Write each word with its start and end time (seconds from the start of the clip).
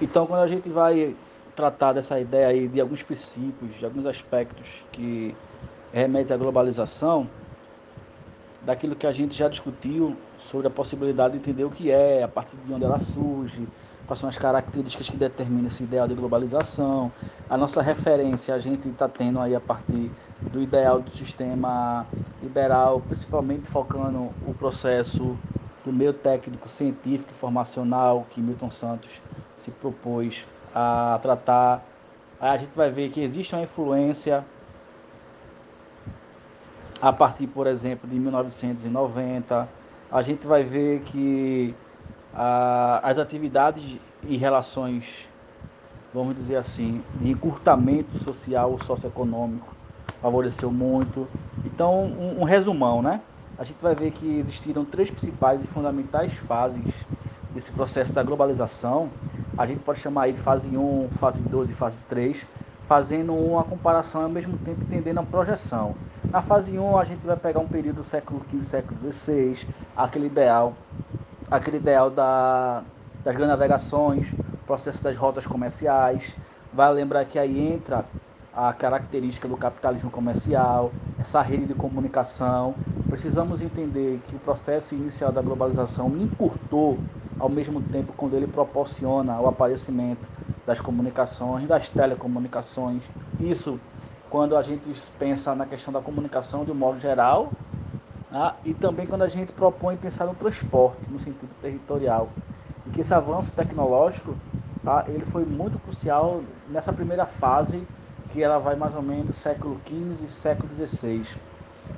Então, 0.00 0.26
quando 0.26 0.42
a 0.42 0.48
gente 0.48 0.68
vai 0.68 1.14
tratar 1.54 1.92
dessa 1.92 2.18
ideia 2.18 2.48
aí 2.48 2.68
de 2.68 2.80
alguns 2.80 3.02
princípios, 3.02 3.76
de 3.78 3.84
alguns 3.84 4.06
aspectos 4.06 4.66
que 4.92 5.34
remetem 5.92 6.34
à 6.34 6.36
globalização, 6.36 7.28
daquilo 8.62 8.94
que 8.94 9.06
a 9.06 9.12
gente 9.12 9.36
já 9.36 9.48
discutiu 9.48 10.16
sobre 10.38 10.68
a 10.68 10.70
possibilidade 10.70 11.34
de 11.34 11.38
entender 11.40 11.64
o 11.64 11.70
que 11.70 11.90
é, 11.90 12.22
a 12.22 12.28
partir 12.28 12.56
de 12.56 12.72
onde 12.72 12.84
ela 12.84 12.98
surge, 12.98 13.66
quais 14.06 14.20
são 14.20 14.28
as 14.28 14.38
características 14.38 15.08
que 15.08 15.16
determinam 15.16 15.68
esse 15.68 15.82
ideal 15.82 16.06
de 16.06 16.14
globalização. 16.14 17.10
A 17.50 17.56
nossa 17.56 17.82
referência 17.82 18.54
a 18.54 18.58
gente 18.58 18.88
está 18.88 19.08
tendo 19.08 19.40
aí 19.40 19.54
a 19.54 19.60
partir 19.60 20.10
do 20.52 20.62
ideal 20.62 21.00
do 21.00 21.10
sistema 21.12 22.06
liberal, 22.42 23.00
principalmente 23.00 23.68
focando 23.68 24.30
o 24.46 24.54
processo 24.58 25.36
do 25.88 25.92
meio 25.92 26.12
técnico, 26.12 26.68
científico 26.68 27.32
e 27.32 27.34
formacional 27.34 28.26
que 28.28 28.42
Milton 28.42 28.70
Santos 28.70 29.10
se 29.56 29.70
propôs 29.70 30.46
a 30.74 31.18
tratar. 31.22 31.82
Aí 32.38 32.50
a 32.50 32.56
gente 32.58 32.76
vai 32.76 32.90
ver 32.90 33.10
que 33.10 33.20
existe 33.22 33.54
uma 33.54 33.62
influência 33.62 34.44
a 37.00 37.10
partir, 37.10 37.46
por 37.46 37.66
exemplo, 37.66 38.08
de 38.08 38.18
1990. 38.18 39.66
A 40.12 40.22
gente 40.22 40.46
vai 40.46 40.62
ver 40.62 41.00
que 41.00 41.74
as 43.02 43.18
atividades 43.18 43.98
e 44.24 44.36
relações, 44.36 45.26
vamos 46.12 46.36
dizer 46.36 46.56
assim, 46.56 47.02
de 47.14 47.30
encurtamento 47.30 48.18
social 48.18 48.72
ou 48.72 48.78
socioeconômico 48.78 49.74
favoreceu 50.20 50.70
muito. 50.70 51.26
Então, 51.64 52.04
um, 52.04 52.42
um 52.42 52.44
resumão, 52.44 53.00
né? 53.00 53.22
A 53.58 53.64
gente 53.64 53.82
vai 53.82 53.92
ver 53.92 54.12
que 54.12 54.38
existiram 54.38 54.84
três 54.84 55.10
principais 55.10 55.60
e 55.60 55.66
fundamentais 55.66 56.34
fases 56.34 56.94
desse 57.52 57.72
processo 57.72 58.12
da 58.12 58.22
globalização. 58.22 59.10
A 59.56 59.66
gente 59.66 59.80
pode 59.80 59.98
chamar 59.98 60.22
aí 60.24 60.32
de 60.32 60.38
fase 60.38 60.76
1, 60.76 61.08
fase 61.16 61.42
2 61.42 61.70
e 61.70 61.74
fase 61.74 61.98
3, 62.08 62.46
fazendo 62.86 63.34
uma 63.34 63.64
comparação 63.64 64.20
e 64.20 64.24
ao 64.24 64.30
mesmo 64.30 64.56
tempo 64.58 64.82
entendendo 64.82 65.18
a 65.18 65.24
projeção. 65.24 65.96
Na 66.30 66.40
fase 66.40 66.78
1, 66.78 66.98
a 66.98 67.04
gente 67.04 67.26
vai 67.26 67.36
pegar 67.36 67.58
um 67.58 67.66
período 67.66 67.96
do 67.96 68.04
século 68.04 68.40
XV, 68.48 68.62
século 68.62 68.96
XVI, 68.96 69.66
aquele 69.96 70.26
ideal, 70.26 70.74
aquele 71.50 71.78
ideal 71.78 72.10
da, 72.10 72.84
das 73.24 73.34
grandes 73.34 73.48
navegações, 73.48 74.32
processo 74.68 75.02
das 75.02 75.16
rotas 75.16 75.48
comerciais. 75.48 76.32
Vai 76.72 76.92
lembrar 76.92 77.24
que 77.24 77.40
aí 77.40 77.58
entra 77.58 78.04
a 78.54 78.72
característica 78.72 79.48
do 79.48 79.56
capitalismo 79.56 80.12
comercial, 80.12 80.92
essa 81.18 81.42
rede 81.42 81.66
de 81.66 81.74
comunicação. 81.74 82.74
Precisamos 83.08 83.60
entender 83.60 84.20
que 84.28 84.36
o 84.36 84.38
processo 84.38 84.94
inicial 84.94 85.32
da 85.32 85.42
globalização 85.42 86.08
encurtou 86.16 86.98
ao 87.38 87.48
mesmo 87.48 87.80
tempo 87.80 88.12
quando 88.16 88.34
ele 88.34 88.46
proporciona 88.46 89.40
o 89.40 89.48
aparecimento 89.48 90.28
das 90.66 90.80
comunicações, 90.80 91.66
das 91.66 91.88
telecomunicações. 91.88 93.02
Isso 93.40 93.80
quando 94.30 94.56
a 94.56 94.62
gente 94.62 94.88
pensa 95.18 95.54
na 95.54 95.64
questão 95.64 95.92
da 95.92 96.00
comunicação 96.00 96.64
de 96.64 96.70
um 96.70 96.74
modo 96.74 97.00
geral, 97.00 97.50
né? 98.30 98.52
e 98.64 98.74
também 98.74 99.06
quando 99.06 99.22
a 99.22 99.28
gente 99.28 99.52
propõe 99.52 99.96
pensar 99.96 100.26
no 100.26 100.34
transporte, 100.34 101.10
no 101.10 101.18
sentido 101.18 101.50
territorial. 101.60 102.28
E 102.86 102.90
que 102.90 103.00
esse 103.00 103.14
avanço 103.14 103.54
tecnológico 103.54 104.36
tá? 104.84 105.04
ele 105.08 105.24
foi 105.24 105.44
muito 105.44 105.78
crucial 105.78 106.42
nessa 106.68 106.92
primeira 106.92 107.24
fase, 107.24 107.82
que 108.30 108.42
ela 108.42 108.58
vai 108.58 108.76
mais 108.76 108.94
ou 108.94 109.02
menos 109.02 109.36
século 109.36 109.80
XV 109.86 110.28
século 110.28 110.74
XVI. 110.74 111.22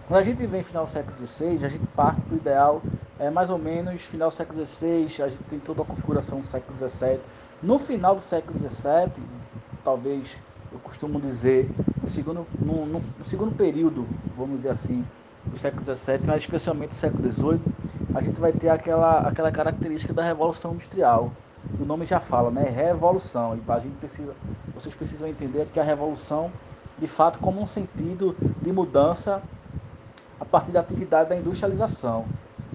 Quando 0.07 0.21
a 0.21 0.23
gente 0.23 0.47
vem 0.47 0.63
final 0.63 0.85
do 0.85 0.91
século 0.91 1.17
XVI, 1.17 1.65
a 1.65 1.69
gente 1.69 1.87
parte 1.95 2.21
do 2.23 2.37
ideal, 2.37 2.83
é 3.19 3.31
mais 3.31 3.51
ou 3.51 3.59
menos 3.59 4.03
final 4.03 4.29
do 4.29 4.35
século 4.35 4.65
XVI, 4.65 5.23
a 5.23 5.29
gente 5.29 5.43
tem 5.45 5.59
toda 5.59 5.83
a 5.83 5.85
configuração 5.85 6.41
do 6.41 6.47
século 6.47 6.77
XVII. 6.77 7.21
No 7.63 7.79
final 7.79 8.15
do 8.15 8.21
século 8.21 8.59
XVII, 8.59 9.13
talvez 9.85 10.37
eu 10.73 10.79
costumo 10.79 11.21
dizer, 11.21 11.69
no 12.01 12.09
segundo, 12.09 12.47
no, 12.59 12.87
no, 12.87 13.01
no 13.01 13.25
segundo 13.25 13.55
período, 13.55 14.07
vamos 14.37 14.59
dizer 14.59 14.71
assim, 14.71 15.05
do 15.45 15.59
século 15.59 15.83
XVII, 15.85 16.21
mas 16.27 16.43
especialmente 16.43 16.91
do 16.91 16.95
século 16.95 17.33
XVIII, 17.33 17.61
a 18.15 18.21
gente 18.21 18.41
vai 18.41 18.53
ter 18.53 18.69
aquela, 18.69 19.21
aquela 19.21 19.51
característica 19.51 20.13
da 20.13 20.23
Revolução 20.23 20.73
Industrial. 20.73 21.31
O 21.79 21.85
nome 21.85 22.05
já 22.05 22.21
fala, 22.21 22.51
né? 22.51 22.69
Revolução. 22.69 23.57
E 23.57 23.71
a 23.71 23.79
gente 23.79 23.97
precisa, 23.97 24.35
vocês 24.75 24.95
precisam 24.95 25.29
entender 25.29 25.67
que 25.73 25.81
a 25.81 25.85
revolução, 25.85 26.51
de 26.99 27.07
fato, 27.07 27.39
como 27.39 27.61
um 27.61 27.67
sentido 27.67 28.37
de 28.63 28.73
mudança 28.73 29.43
a 30.41 30.45
partir 30.45 30.73
da 30.73 30.81
atividade 30.81 31.29
da 31.29 31.37
industrialização. 31.37 32.25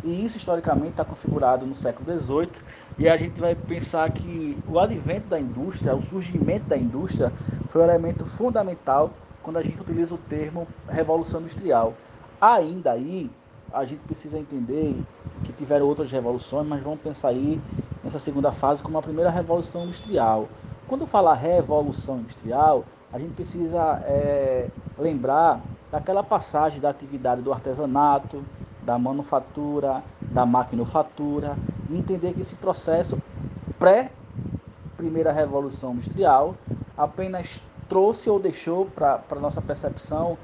E 0.03 0.23
isso 0.23 0.37
historicamente 0.37 0.91
está 0.91 1.03
configurado 1.03 1.65
no 1.65 1.73
século 1.73 2.19
XVIII 2.19 2.49
e 2.97 3.09
a 3.09 3.17
gente 3.17 3.41
vai 3.41 3.55
pensar 3.55 4.09
que 4.11 4.57
o 4.67 4.79
advento 4.79 5.27
da 5.27 5.39
indústria, 5.39 5.95
o 5.95 6.01
surgimento 6.01 6.65
da 6.65 6.77
indústria, 6.77 7.33
foi 7.69 7.81
um 7.81 7.85
elemento 7.85 8.25
fundamental 8.25 9.11
quando 9.41 9.57
a 9.57 9.61
gente 9.63 9.81
utiliza 9.81 10.13
o 10.13 10.17
termo 10.17 10.67
revolução 10.87 11.41
industrial. 11.41 11.93
Ainda 12.39 12.91
aí, 12.91 13.31
a 13.73 13.83
gente 13.83 13.99
precisa 13.99 14.37
entender 14.37 14.95
que 15.43 15.51
tiveram 15.51 15.87
outras 15.87 16.11
revoluções, 16.11 16.67
mas 16.67 16.81
vamos 16.83 16.99
pensar 16.99 17.29
aí 17.29 17.59
nessa 18.05 18.19
segunda 18.19 18.51
fase 18.51 18.83
como 18.83 18.99
a 18.99 19.01
primeira 19.01 19.31
revolução 19.31 19.83
industrial. 19.83 20.47
Quando 20.87 21.07
falar 21.07 21.33
revolução 21.33 22.19
industrial, 22.19 22.85
a 23.11 23.17
gente 23.17 23.33
precisa 23.33 23.99
é, 24.05 24.69
lembrar 24.97 25.59
daquela 25.91 26.23
passagem 26.23 26.79
da 26.79 26.89
atividade 26.89 27.41
do 27.41 27.51
artesanato, 27.51 28.43
da 28.83 28.99
manufatura, 28.99 30.03
da 30.21 30.45
maquinofatura, 30.45 31.57
e 31.89 31.97
entender 31.97 32.33
que 32.33 32.41
esse 32.41 32.55
processo 32.55 33.19
pré 33.79 34.11
primeira 34.95 35.31
revolução 35.31 35.93
industrial 35.93 36.55
apenas 36.95 37.59
trouxe 37.89 38.29
ou 38.29 38.39
deixou 38.39 38.85
para 38.85 39.21
a 39.29 39.35
nossa 39.35 39.61
percepção 39.61 40.37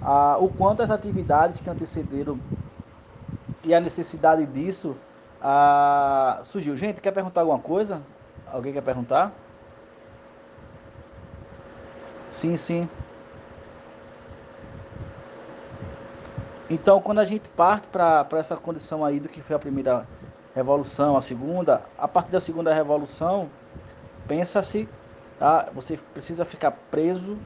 a, 0.00 0.38
o 0.38 0.48
quanto 0.48 0.82
as 0.82 0.90
atividades 0.90 1.60
que 1.60 1.68
antecederam 1.68 2.38
e 3.64 3.74
a 3.74 3.80
necessidade 3.80 4.46
disso 4.46 4.96
a, 5.40 6.40
surgiu. 6.44 6.76
Gente, 6.76 7.00
quer 7.00 7.12
perguntar 7.12 7.42
alguma 7.42 7.58
coisa? 7.58 8.02
Alguém 8.52 8.72
quer 8.72 8.82
perguntar? 8.82 9.32
Sim, 12.30 12.56
sim. 12.56 12.88
Então, 16.70 17.00
quando 17.00 17.18
a 17.18 17.24
gente 17.24 17.48
parte 17.50 17.86
para 17.88 18.26
essa 18.32 18.56
condição 18.56 19.04
aí 19.04 19.18
do 19.18 19.28
que 19.28 19.40
foi 19.40 19.56
a 19.56 19.58
primeira 19.58 20.06
revolução, 20.54 21.16
a 21.16 21.22
segunda, 21.22 21.82
a 21.96 22.06
partir 22.06 22.30
da 22.30 22.40
segunda 22.40 22.74
revolução, 22.74 23.48
pensa-se, 24.26 24.88
tá? 25.38 25.68
você 25.74 25.98
precisa 26.12 26.44
ficar 26.44 26.72
preso 26.90 27.38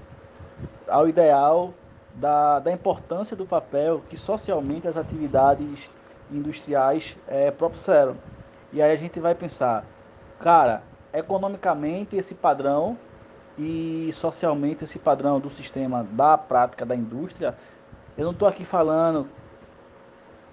ao 0.89 1.09
ideal 1.09 1.73
da, 2.15 2.59
da 2.59 2.73
importância 2.73 3.37
do 3.37 3.47
papel 3.47 4.03
que 4.09 4.17
socialmente 4.17 4.89
as 4.89 4.97
atividades 4.97 5.89
industriais 6.33 7.17
é, 7.29 7.51
propusieram. 7.51 8.17
E 8.73 8.81
aí 8.81 8.93
a 8.93 8.97
gente 8.97 9.21
vai 9.21 9.35
pensar, 9.35 9.85
cara, 10.41 10.83
economicamente 11.13 12.17
esse 12.17 12.35
padrão 12.35 12.97
e 13.59 14.11
socialmente 14.15 14.85
esse 14.85 14.99
padrão 14.99 15.39
do 15.39 15.51
sistema 15.51 16.07
da 16.11 16.39
prática 16.39 16.87
da 16.87 16.97
indústria 16.97 17.55
eu 18.17 18.25
não 18.25 18.33
estou 18.33 18.47
aqui 18.47 18.65
falando 18.65 19.27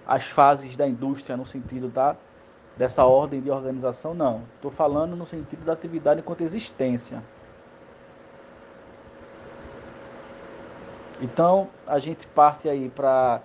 as 0.06 0.24
fases 0.24 0.76
da 0.76 0.88
indústria 0.88 1.36
no 1.36 1.46
sentido 1.46 1.88
da, 1.88 2.16
dessa 2.76 3.04
ordem 3.04 3.40
de 3.40 3.50
organização, 3.50 4.14
não. 4.14 4.44
Estou 4.56 4.70
falando 4.70 5.14
no 5.14 5.26
sentido 5.26 5.64
da 5.64 5.74
atividade 5.74 6.20
enquanto 6.20 6.40
existência. 6.40 7.22
Então, 11.20 11.68
a 11.86 11.98
gente 11.98 12.26
parte 12.28 12.66
aí 12.66 12.88
para 12.88 13.42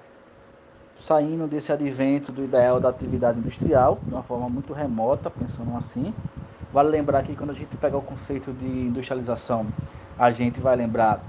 saindo 1.00 1.48
desse 1.48 1.72
advento 1.72 2.32
do 2.32 2.44
ideal 2.44 2.80
da 2.80 2.90
atividade 2.90 3.40
industrial, 3.40 4.00
de 4.04 4.14
uma 4.14 4.24
forma 4.24 4.48
muito 4.50 4.74
remota, 4.74 5.30
pensando 5.30 5.76
assim. 5.78 6.14
Vale 6.72 6.90
lembrar 6.90 7.24
que 7.24 7.36
quando 7.36 7.52
a 7.52 7.54
gente 7.54 7.76
pega 7.78 7.98
o 7.98 8.02
conceito 8.02 8.52
de 8.52 8.66
industrialização, 8.66 9.68
a 10.18 10.32
gente 10.32 10.60
vai 10.60 10.76
lembrar 10.76 11.24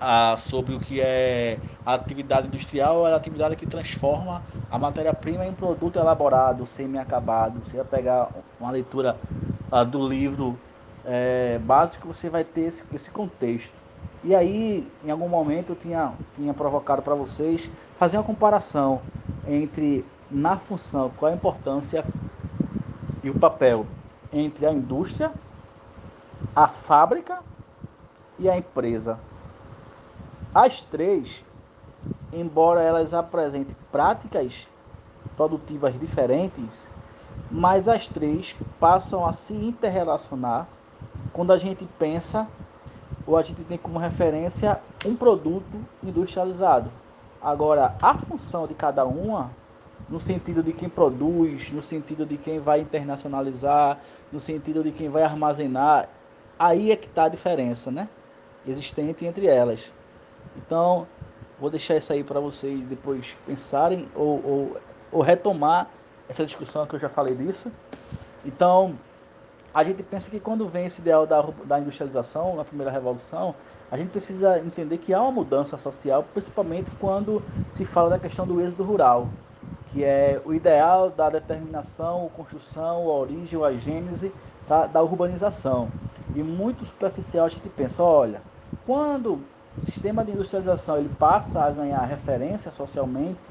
ah, 0.00 0.34
sobre 0.36 0.74
o 0.74 0.80
que 0.80 1.00
é 1.00 1.58
a 1.84 1.94
atividade 1.94 2.48
industrial, 2.48 3.06
é 3.06 3.12
a 3.12 3.16
atividade 3.16 3.56
que 3.56 3.66
transforma 3.66 4.42
a 4.70 4.78
matéria-prima 4.78 5.46
em 5.46 5.52
produto 5.52 5.98
elaborado, 5.98 6.66
semi-acabado. 6.66 7.60
Você 7.64 7.76
vai 7.76 7.86
pegar 7.86 8.28
uma 8.60 8.70
leitura 8.70 9.16
ah, 9.70 9.84
do 9.84 10.06
livro 10.06 10.58
é, 11.04 11.58
básico, 11.58 12.08
você 12.08 12.28
vai 12.28 12.44
ter 12.44 12.62
esse, 12.62 12.84
esse 12.92 13.10
contexto. 13.10 13.85
E 14.26 14.34
aí, 14.34 14.90
em 15.04 15.10
algum 15.12 15.28
momento, 15.28 15.70
eu 15.70 15.76
tinha, 15.76 16.12
tinha 16.34 16.52
provocado 16.52 17.00
para 17.00 17.14
vocês 17.14 17.70
fazer 17.96 18.16
uma 18.16 18.24
comparação 18.24 19.00
entre, 19.46 20.04
na 20.28 20.56
função, 20.56 21.12
qual 21.16 21.30
a 21.30 21.34
importância 21.36 22.04
e 23.22 23.30
o 23.30 23.34
papel 23.34 23.86
entre 24.32 24.66
a 24.66 24.72
indústria, 24.72 25.32
a 26.56 26.66
fábrica 26.66 27.38
e 28.36 28.50
a 28.50 28.58
empresa. 28.58 29.16
As 30.52 30.80
três, 30.80 31.44
embora 32.32 32.82
elas 32.82 33.14
apresentem 33.14 33.76
práticas 33.92 34.66
produtivas 35.36 35.96
diferentes, 36.00 36.68
mas 37.48 37.86
as 37.86 38.08
três 38.08 38.56
passam 38.80 39.24
a 39.24 39.30
se 39.30 39.54
interrelacionar 39.54 40.66
quando 41.32 41.52
a 41.52 41.56
gente 41.56 41.86
pensa 41.96 42.48
ou 43.26 43.36
a 43.36 43.42
gente 43.42 43.62
tem 43.64 43.76
como 43.76 43.98
referência 43.98 44.80
um 45.04 45.16
produto 45.16 45.84
industrializado. 46.02 46.90
Agora, 47.42 47.94
a 48.00 48.14
função 48.14 48.66
de 48.66 48.74
cada 48.74 49.04
uma, 49.04 49.50
no 50.08 50.20
sentido 50.20 50.62
de 50.62 50.72
quem 50.72 50.88
produz, 50.88 51.70
no 51.70 51.82
sentido 51.82 52.24
de 52.24 52.36
quem 52.36 52.60
vai 52.60 52.80
internacionalizar, 52.80 53.98
no 54.32 54.38
sentido 54.38 54.82
de 54.82 54.92
quem 54.92 55.08
vai 55.08 55.22
armazenar, 55.22 56.08
aí 56.58 56.92
é 56.92 56.96
que 56.96 57.06
está 57.06 57.24
a 57.24 57.28
diferença, 57.28 57.90
né? 57.90 58.08
Existente 58.66 59.24
entre 59.24 59.46
elas. 59.46 59.92
Então, 60.56 61.06
vou 61.60 61.70
deixar 61.70 61.96
isso 61.96 62.12
aí 62.12 62.22
para 62.22 62.40
vocês 62.40 62.80
depois 62.86 63.36
pensarem 63.46 64.08
ou, 64.14 64.44
ou, 64.44 64.76
ou 65.12 65.22
retomar 65.22 65.88
essa 66.28 66.44
discussão 66.44 66.86
que 66.86 66.94
eu 66.94 67.00
já 67.00 67.08
falei 67.08 67.34
disso. 67.34 67.70
Então, 68.44 68.96
a 69.76 69.84
gente 69.84 70.02
pensa 70.02 70.30
que 70.30 70.40
quando 70.40 70.66
vem 70.66 70.86
esse 70.86 71.02
ideal 71.02 71.26
da, 71.26 71.42
da 71.66 71.78
industrialização, 71.78 72.56
na 72.56 72.64
primeira 72.64 72.90
revolução, 72.90 73.54
a 73.90 73.96
gente 73.98 74.08
precisa 74.08 74.58
entender 74.58 74.96
que 74.96 75.12
há 75.12 75.20
uma 75.20 75.30
mudança 75.30 75.76
social, 75.76 76.24
principalmente 76.32 76.90
quando 76.98 77.42
se 77.70 77.84
fala 77.84 78.08
da 78.08 78.18
questão 78.18 78.46
do 78.46 78.58
êxodo 78.58 78.84
rural, 78.84 79.28
que 79.92 80.02
é 80.02 80.40
o 80.46 80.54
ideal 80.54 81.10
da 81.10 81.28
determinação, 81.28 82.30
construção, 82.34 83.02
a 83.02 83.16
origem, 83.18 83.62
a 83.62 83.72
gênese 83.72 84.32
da, 84.66 84.86
da 84.86 85.02
urbanização. 85.02 85.90
E 86.34 86.42
muito 86.42 86.86
superficial 86.86 87.44
a 87.44 87.50
gente 87.50 87.68
pensa, 87.68 88.02
olha, 88.02 88.40
quando 88.86 89.40
o 89.76 89.84
sistema 89.84 90.24
de 90.24 90.32
industrialização 90.32 90.96
ele 90.96 91.10
passa 91.18 91.62
a 91.62 91.70
ganhar 91.70 92.00
referência 92.00 92.72
socialmente, 92.72 93.50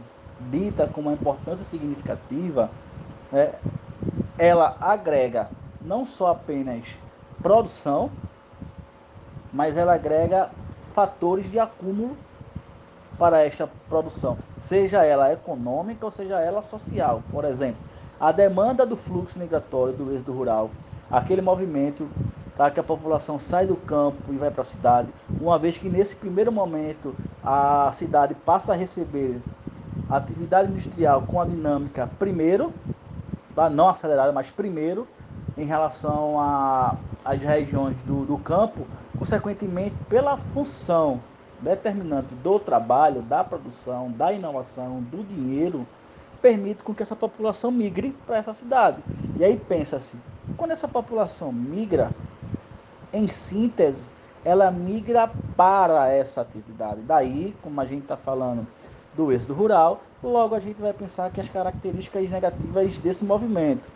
dita 0.50 0.88
com 0.88 1.02
uma 1.02 1.14
importância 1.14 1.64
significativa, 1.64 2.72
é, 3.32 3.54
ela 4.40 4.76
agrega 4.82 5.50
não 5.86 6.06
só 6.06 6.32
apenas 6.32 6.98
produção, 7.42 8.10
mas 9.54 9.78
ela 9.78 9.94
agrega 9.94 10.50
fatores 10.94 11.50
de 11.50 11.60
acúmulo 11.60 12.18
para 13.18 13.44
esta 13.44 13.70
produção, 13.88 14.38
seja 14.58 15.04
ela 15.04 15.32
econômica 15.32 16.06
ou 16.06 16.12
seja 16.12 16.40
ela 16.40 16.62
social. 16.62 17.22
Por 17.32 17.46
exemplo, 17.46 17.80
a 18.20 18.32
demanda 18.32 18.86
do 18.86 18.98
fluxo 18.98 19.40
migratório 19.40 19.94
do 19.94 20.14
êxodo 20.14 20.34
rural, 20.34 20.70
aquele 21.10 21.42
movimento 21.42 22.08
tá, 22.58 22.70
que 22.70 22.80
a 22.80 22.84
população 22.84 23.40
sai 23.40 23.66
do 23.66 23.76
campo 23.76 24.34
e 24.34 24.38
vai 24.38 24.52
para 24.52 24.62
a 24.62 24.66
cidade, 24.66 25.10
uma 25.40 25.58
vez 25.58 25.78
que 25.78 25.90
nesse 25.90 26.16
primeiro 26.16 26.52
momento 26.52 27.16
a 27.44 27.90
cidade 27.94 28.34
passa 28.34 28.74
a 28.74 28.76
receber 28.76 29.40
atividade 30.10 30.72
industrial 30.72 31.22
com 31.22 31.40
a 31.40 31.46
dinâmica 31.46 32.10
primeiro, 32.20 32.74
tá, 33.56 33.70
não 33.70 33.90
acelerada, 33.90 34.32
mas 34.32 34.50
primeiro, 34.50 35.08
em 35.58 35.66
relação 35.66 36.36
às 37.24 37.40
regiões 37.40 37.96
do, 38.06 38.26
do 38.26 38.38
campo, 38.38 38.86
consequentemente, 39.18 39.96
pela 40.10 40.38
função 40.38 41.22
determinante 41.62 42.34
do 42.36 42.60
trabalho, 42.60 43.22
da 43.22 43.44
produção, 43.44 44.12
da 44.12 44.34
inovação, 44.34 45.02
do 45.02 45.24
dinheiro, 45.24 45.88
permite 46.42 46.84
com 46.84 46.94
que 46.94 47.02
essa 47.02 47.16
população 47.16 47.72
migre 47.72 48.16
para 48.26 48.38
essa 48.38 48.54
cidade. 48.54 49.02
E 49.38 49.44
aí 49.44 49.58
pensa-se, 49.58 50.16
quando 50.58 50.72
essa 50.72 50.88
população 50.88 51.52
migra, 51.52 52.12
em 53.14 53.30
síntese, 53.30 54.08
ela 54.44 54.70
migra 54.70 55.32
para 55.56 56.10
essa 56.10 56.42
atividade. 56.42 57.02
Daí, 57.02 57.56
como 57.64 57.80
a 57.80 57.86
gente 57.86 58.04
está 58.04 58.18
falando 58.18 58.68
do 59.16 59.32
êxodo 59.32 59.54
rural, 59.54 60.02
logo 60.22 60.54
a 60.54 60.60
gente 60.60 60.82
vai 60.82 60.94
pensar 60.94 61.32
que 61.32 61.40
as 61.40 61.50
características 61.50 62.30
negativas 62.30 63.00
desse 63.00 63.24
movimento 63.24 63.90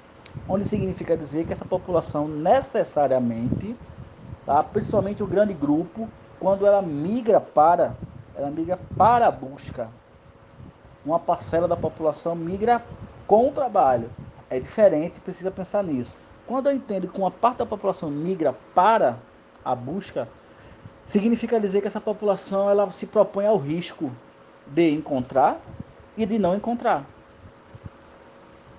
onde 0.48 0.66
significa 0.66 1.16
dizer 1.16 1.46
que 1.46 1.54
essa 1.54 1.66
população 1.66 2.28
necessariamente, 2.28 3.76
tá, 4.46 4.64
principalmente 4.64 5.22
o 5.22 5.28
grande 5.28 5.54
grupo, 5.54 6.10
quando 6.40 6.66
ela 6.66 6.82
migra 6.82 7.40
para, 7.40 7.96
ela 8.36 8.50
migra 8.50 8.80
para 8.98 9.28
a 9.28 9.32
busca, 9.32 9.90
uma 11.06 11.20
parcela 11.20 11.68
da 11.68 11.76
população 11.76 12.36
migra 12.36 12.84
com 13.28 13.50
o 13.50 13.52
trabalho. 13.52 14.10
É 14.50 14.60
diferente, 14.60 15.20
precisa 15.20 15.52
pensar 15.52 15.84
nisso. 15.84 16.16
Quando 16.48 16.68
eu 16.68 16.76
entendo 16.76 17.08
que 17.08 17.20
uma 17.20 17.30
parte 17.30 17.58
da 17.58 17.66
população 17.66 18.10
migra 18.10 18.56
para 18.74 19.18
a 19.64 19.76
busca, 19.76 20.28
significa 21.06 21.60
dizer 21.60 21.82
que 21.82 21.88
essa 21.88 22.02
população 22.02 22.70
ela 22.70 22.90
se 22.92 23.06
propõe 23.06 23.46
ao 23.46 23.58
risco 23.58 24.12
de 24.68 24.92
encontrar 24.92 25.60
e 26.18 26.26
de 26.26 26.40
não 26.40 26.56
encontrar. 26.56 27.06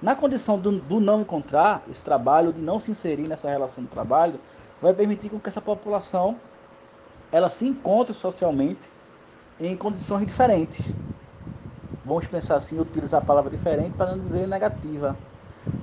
Na 0.03 0.17
condição 0.17 0.59
do, 0.59 0.73
do, 0.73 0.99
não 0.99 1.21
encontrar 1.21 1.83
esse 1.91 2.03
trabalho, 2.03 2.55
de 2.55 2.61
não 2.61 2.81
se 2.81 2.91
inserir 2.91 3.29
nessa 3.29 3.51
relação 3.51 3.85
de 3.85 3.91
trabalho, 3.91 4.41
vai 4.81 4.95
permitir 4.95 5.29
que 5.29 5.49
essa 5.49 5.61
população 5.61 6.37
ela 7.31 7.51
se 7.51 7.69
encontre 7.69 8.15
socialmente 8.15 8.91
em 9.61 9.77
condições 9.77 10.27
diferentes. 10.27 10.85
Vamos 12.03 12.27
pensar 12.27 12.57
assim, 12.57 12.81
utilizar 12.81 13.21
a 13.21 13.25
palavra 13.25 13.51
diferente 13.51 13.93
para 13.95 14.17
não 14.17 14.25
dizer 14.25 14.49
negativa. 14.49 15.15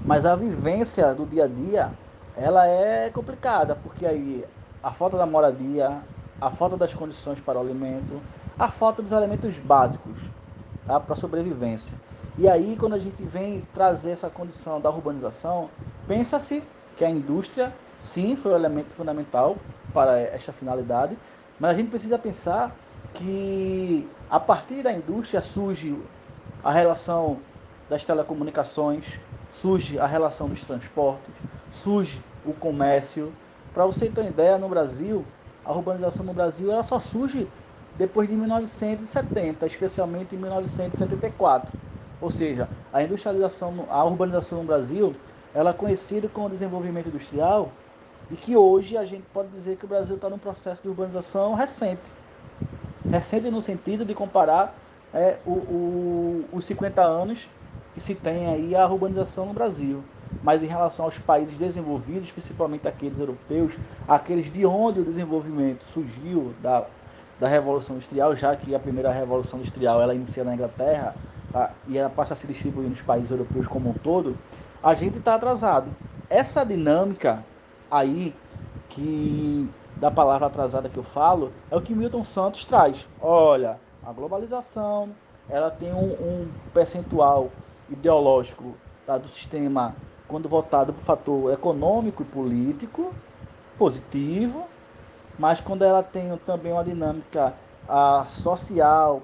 Mas 0.03 0.25
a 0.25 0.35
vivência 0.35 1.13
do 1.13 1.23
dia 1.23 1.43
a 1.43 1.47
dia, 1.47 1.91
ela 2.35 2.67
é 2.67 3.11
complicada, 3.11 3.75
porque 3.75 4.03
aí 4.03 4.43
a 4.81 4.91
falta 4.91 5.15
da 5.15 5.27
moradia, 5.27 6.01
a 6.41 6.49
falta 6.49 6.75
das 6.75 6.91
condições 6.91 7.39
para 7.39 7.59
o 7.59 7.61
alimento, 7.61 8.19
a 8.57 8.71
falta 8.71 9.03
dos 9.03 9.11
elementos 9.11 9.55
básicos 9.59 10.17
tá, 10.87 10.99
para 10.99 11.13
a 11.13 11.17
sobrevivência. 11.17 11.95
E 12.39 12.47
aí, 12.47 12.77
quando 12.77 12.93
a 12.93 12.99
gente 12.99 13.23
vem 13.23 13.63
trazer 13.73 14.11
essa 14.11 14.29
condição 14.29 14.79
da 14.79 14.91
urbanização, 14.91 15.71
pensa-se 16.07 16.63
que 16.95 17.03
a 17.03 17.09
indústria, 17.09 17.73
sim, 17.99 18.35
foi 18.35 18.51
um 18.51 18.55
elemento 18.55 18.93
fundamental 18.93 19.57
para 19.91 20.19
esta 20.19 20.53
finalidade, 20.53 21.17
mas 21.59 21.71
a 21.71 21.73
gente 21.73 21.89
precisa 21.89 22.19
pensar 22.19 22.75
que 23.15 24.07
a 24.29 24.39
partir 24.39 24.83
da 24.83 24.93
indústria 24.93 25.41
surge 25.41 25.97
a 26.63 26.71
relação 26.71 27.39
das 27.89 28.03
telecomunicações, 28.03 29.19
surge 29.51 29.97
a 29.97 30.05
relação 30.05 30.47
dos 30.47 30.63
transportes, 30.63 31.33
surge 31.71 32.21
o 32.45 32.53
comércio. 32.53 33.33
Para 33.73 33.87
você 33.87 34.09
ter 34.09 34.21
uma 34.21 34.29
ideia, 34.29 34.59
no 34.59 34.69
Brasil, 34.69 35.25
a 35.65 35.71
urbanização 35.73 36.23
no 36.23 36.33
Brasil 36.33 36.71
ela 36.71 36.83
só 36.83 36.99
surge 36.99 37.47
depois 37.95 38.29
de 38.29 38.35
1970, 38.35 39.65
especialmente 39.65 40.35
em 40.35 40.37
1974. 40.37 41.86
Ou 42.19 42.31
seja, 42.31 42.67
a 42.91 43.03
industrialização, 43.03 43.85
a 43.89 44.03
urbanização 44.03 44.59
no 44.59 44.63
Brasil, 44.63 45.15
ela 45.53 45.69
é 45.69 45.73
conhecida 45.73 46.27
como 46.27 46.49
desenvolvimento 46.49 47.07
industrial 47.07 47.71
e 48.29 48.35
que 48.35 48.55
hoje 48.55 48.97
a 48.97 49.05
gente 49.05 49.23
pode 49.33 49.49
dizer 49.49 49.77
que 49.77 49.85
o 49.85 49.87
Brasil 49.87 50.15
está 50.15 50.29
num 50.29 50.37
processo 50.37 50.81
de 50.81 50.89
urbanização 50.89 51.53
recente. 51.53 52.01
Recente 53.09 53.49
no 53.49 53.61
sentido 53.61 54.03
de 54.03 54.13
comparar 54.13 54.75
é, 55.13 55.37
o, 55.45 55.51
o, 55.51 56.45
os 56.51 56.65
50 56.65 57.01
anos 57.01 57.47
que 57.93 58.01
se 58.01 58.13
tem 58.13 58.47
aí 58.47 58.75
a 58.75 58.85
urbanização 58.87 59.45
no 59.45 59.53
Brasil. 59.53 60.03
Mas 60.43 60.61
em 60.61 60.67
relação 60.67 61.05
aos 61.05 61.17
países 61.17 61.57
desenvolvidos, 61.57 62.31
principalmente 62.31 62.87
aqueles 62.87 63.17
europeus, 63.17 63.73
aqueles 64.07 64.51
de 64.51 64.65
onde 64.65 64.99
o 64.99 65.03
desenvolvimento 65.03 65.85
surgiu 65.93 66.53
da, 66.61 66.85
da 67.39 67.47
Revolução 67.47 67.95
Industrial, 67.95 68.35
já 68.35 68.55
que 68.55 68.75
a 68.75 68.79
primeira 68.79 69.11
Revolução 69.11 69.59
Industrial 69.59 70.01
ela 70.01 70.13
inicia 70.13 70.43
na 70.43 70.53
Inglaterra, 70.53 71.15
tá? 71.51 71.71
e 71.87 71.97
ela 71.97 72.09
passa 72.09 72.33
a 72.33 72.37
se 72.37 72.47
distribuir 72.47 72.89
nos 72.89 73.01
países 73.01 73.31
europeus 73.31 73.67
como 73.67 73.89
um 73.89 73.93
todo, 73.93 74.35
a 74.83 74.93
gente 74.93 75.17
está 75.17 75.35
atrasado. 75.35 75.91
Essa 76.29 76.63
dinâmica 76.65 77.43
aí, 77.89 78.33
que 78.89 79.69
da 79.99 80.11
palavra 80.11 80.47
atrasada 80.47 80.89
que 80.89 80.97
eu 80.97 81.03
falo, 81.03 81.51
é 81.71 81.75
o 81.75 81.81
que 81.81 81.95
Milton 81.95 82.23
Santos 82.23 82.65
traz. 82.65 83.05
Olha, 83.21 83.79
a 84.05 84.11
globalização, 84.11 85.09
ela 85.49 85.71
tem 85.71 85.93
um, 85.93 86.11
um 86.13 86.47
percentual 86.73 87.49
ideológico 87.89 88.75
tá, 89.05 89.17
do 89.17 89.27
sistema, 89.29 89.95
quando 90.27 90.49
voltado 90.49 90.93
para 90.93 91.01
o 91.01 91.05
fator 91.05 91.53
econômico 91.53 92.21
e 92.21 92.25
político, 92.25 93.13
positivo, 93.77 94.65
mas 95.39 95.59
quando 95.61 95.83
ela 95.83 96.03
tem 96.03 96.35
também 96.45 96.71
uma 96.71 96.83
dinâmica 96.83 97.53
a, 97.87 98.25
social, 98.27 99.21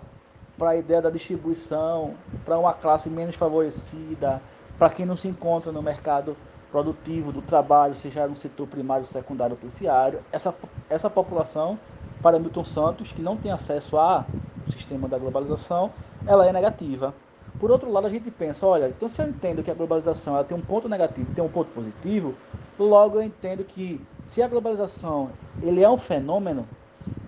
para 0.58 0.72
a 0.72 0.76
ideia 0.76 1.02
da 1.02 1.10
distribuição, 1.10 2.14
para 2.46 2.58
uma 2.58 2.74
classe 2.74 3.10
menos 3.10 3.36
favorecida, 3.36 4.42
para 4.78 4.90
quem 4.90 5.06
não 5.06 5.18
se 5.18 5.28
encontra 5.28 5.72
no 5.72 5.82
mercado 5.82 6.36
produtivo 6.72 7.32
do 7.32 7.42
trabalho, 7.42 7.96
seja 7.96 8.28
no 8.28 8.36
setor 8.36 8.68
primário, 8.68 9.06
secundário 9.06 9.54
ou 9.54 9.60
terciário, 9.60 10.22
essa, 10.32 10.54
essa 10.90 11.10
população, 11.10 11.78
para 12.22 12.40
Milton 12.40 12.64
Santos, 12.64 13.12
que 13.12 13.22
não 13.22 13.36
tem 13.36 13.52
acesso 13.52 13.98
ao 13.98 14.26
sistema 14.72 15.08
da 15.08 15.18
globalização, 15.18 15.92
ela 16.26 16.48
é 16.48 16.54
negativa. 16.54 17.14
Por 17.60 17.70
outro 17.70 17.92
lado, 17.92 18.08
a 18.08 18.10
gente 18.10 18.32
pensa, 18.32 18.66
olha, 18.66 18.88
então 18.88 19.08
se 19.08 19.22
eu 19.22 19.28
entendo 19.28 19.62
que 19.62 19.70
a 19.70 19.74
globalização 19.74 20.36
ela 20.36 20.44
tem 20.44 20.58
um 20.58 20.62
ponto 20.62 20.90
negativo 20.90 21.32
e 21.32 21.36
tem 21.36 21.44
um 21.44 21.50
ponto 21.50 21.70
positivo, 21.72 22.34
logo 22.80 23.18
eu 23.18 23.24
entendo 23.24 23.64
que 23.64 24.02
se 24.24 24.42
a 24.42 24.48
globalização 24.48 25.30
ele 25.62 25.84
é 25.84 25.90
um 25.90 25.98
fenômeno, 25.98 26.68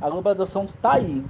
a 0.01 0.09
globalização 0.09 0.65
está 0.65 0.93
aí, 0.93 1.23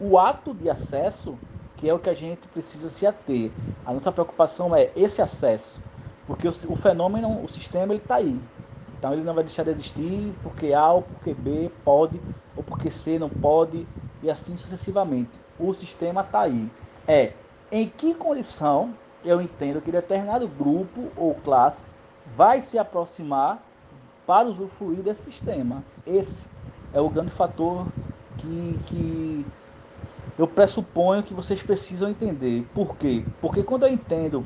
o 0.00 0.18
ato 0.18 0.54
de 0.54 0.68
acesso, 0.68 1.38
que 1.76 1.88
é 1.88 1.94
o 1.94 1.98
que 1.98 2.10
a 2.10 2.14
gente 2.14 2.46
precisa 2.48 2.88
se 2.88 3.06
ater. 3.06 3.50
A 3.84 3.92
nossa 3.92 4.12
preocupação 4.12 4.74
é 4.74 4.90
esse 4.96 5.20
acesso. 5.20 5.80
Porque 6.26 6.46
o, 6.46 6.50
o 6.68 6.76
fenômeno, 6.76 7.42
o 7.42 7.48
sistema, 7.48 7.92
ele 7.92 8.02
está 8.02 8.16
aí. 8.16 8.38
Então 8.98 9.12
ele 9.12 9.22
não 9.22 9.34
vai 9.34 9.44
deixar 9.44 9.62
de 9.62 9.70
existir 9.70 10.34
porque 10.42 10.72
A 10.72 10.92
ou 10.92 11.02
porque 11.02 11.34
B 11.34 11.70
pode, 11.84 12.20
ou 12.56 12.62
porque 12.62 12.90
C 12.90 13.18
não 13.18 13.28
pode, 13.28 13.86
e 14.22 14.30
assim 14.30 14.56
sucessivamente. 14.56 15.30
O 15.58 15.72
sistema 15.74 16.22
está 16.22 16.40
aí. 16.40 16.70
É 17.06 17.32
em 17.70 17.88
que 17.88 18.14
condição 18.14 18.94
eu 19.24 19.40
entendo 19.40 19.80
que 19.80 19.90
determinado 19.90 20.46
grupo 20.48 21.08
ou 21.16 21.34
classe 21.34 21.90
vai 22.26 22.60
se 22.60 22.78
aproximar 22.78 23.62
para 24.26 24.48
usufruir 24.48 25.02
desse 25.02 25.30
sistema. 25.30 25.84
Esse 26.06 26.44
é 26.92 27.00
o 27.00 27.08
grande 27.08 27.30
fator 27.30 27.86
que, 28.38 28.78
que 28.86 29.46
eu 30.38 30.46
pressuponho 30.46 31.22
que 31.22 31.32
vocês 31.32 31.62
precisam 31.62 32.08
entender. 32.08 32.66
Por 32.74 32.96
quê? 32.96 33.24
Porque 33.40 33.62
quando 33.62 33.84
eu 33.84 33.92
entendo 33.92 34.44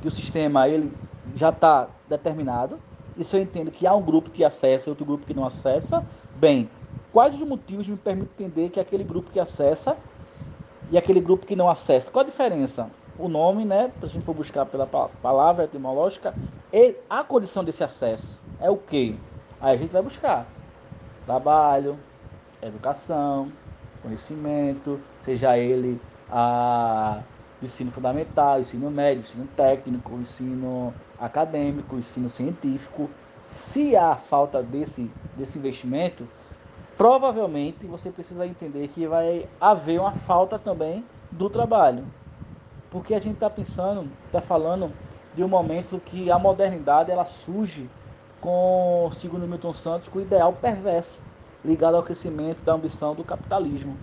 que 0.00 0.08
o 0.08 0.10
sistema 0.10 0.68
ele 0.68 0.92
já 1.34 1.48
está 1.48 1.88
determinado, 2.08 2.78
e 3.16 3.24
se 3.24 3.36
eu 3.36 3.42
entendo 3.42 3.70
que 3.70 3.86
há 3.86 3.94
um 3.94 4.02
grupo 4.02 4.30
que 4.30 4.44
acessa 4.44 4.88
e 4.88 4.90
outro 4.90 5.04
grupo 5.04 5.26
que 5.26 5.34
não 5.34 5.44
acessa, 5.44 6.04
bem, 6.36 6.68
quais 7.12 7.34
os 7.34 7.46
motivos 7.46 7.86
me 7.86 7.96
permitem 7.96 8.46
entender 8.46 8.70
que 8.70 8.80
aquele 8.80 9.04
grupo 9.04 9.30
que 9.30 9.40
acessa 9.40 9.96
e 10.90 10.98
aquele 10.98 11.20
grupo 11.20 11.46
que 11.46 11.56
não 11.56 11.68
acessa? 11.68 12.10
Qual 12.10 12.24
a 12.24 12.28
diferença? 12.28 12.90
O 13.18 13.28
nome, 13.28 13.64
né, 13.64 13.92
se 14.00 14.06
a 14.06 14.08
gente 14.08 14.24
for 14.24 14.34
buscar 14.34 14.64
pela 14.66 14.86
palavra 14.86 15.64
etimológica, 15.64 16.34
a 17.08 17.22
condição 17.22 17.62
desse 17.62 17.84
acesso 17.84 18.40
é 18.58 18.70
o 18.70 18.76
quê? 18.76 19.14
Aí 19.60 19.74
a 19.74 19.76
gente 19.76 19.92
vai 19.92 20.02
buscar 20.02 20.46
trabalho, 21.26 21.98
educação, 22.62 23.52
conhecimento, 24.02 25.00
seja 25.20 25.56
ele 25.56 26.00
a 26.30 27.22
ensino 27.62 27.90
fundamental, 27.92 28.60
ensino 28.60 28.90
médio, 28.90 29.20
ensino 29.20 29.46
técnico, 29.56 30.12
ensino 30.14 30.92
acadêmico, 31.18 31.96
ensino 31.96 32.28
científico. 32.28 33.08
Se 33.44 33.96
há 33.96 34.16
falta 34.16 34.62
desse, 34.62 35.10
desse 35.36 35.58
investimento, 35.58 36.26
provavelmente 36.96 37.86
você 37.86 38.10
precisa 38.10 38.46
entender 38.46 38.88
que 38.88 39.06
vai 39.06 39.48
haver 39.60 40.00
uma 40.00 40.12
falta 40.12 40.58
também 40.58 41.04
do 41.30 41.48
trabalho. 41.48 42.04
Porque 42.90 43.14
a 43.14 43.20
gente 43.20 43.34
está 43.34 43.48
pensando, 43.48 44.10
está 44.26 44.40
falando 44.40 44.90
de 45.34 45.42
um 45.42 45.48
momento 45.48 46.00
que 46.04 46.30
a 46.30 46.38
modernidade 46.38 47.10
ela 47.10 47.24
surge 47.24 47.88
com, 48.40 49.10
segundo 49.18 49.46
Milton 49.46 49.72
Santos, 49.72 50.08
com 50.08 50.18
o 50.18 50.22
ideal 50.22 50.52
perverso 50.52 51.20
ligado 51.64 51.96
ao 51.96 52.02
crescimento 52.02 52.62
da 52.62 52.72
ambição 52.72 53.14
do 53.14 53.24
capitalismo. 53.24 53.96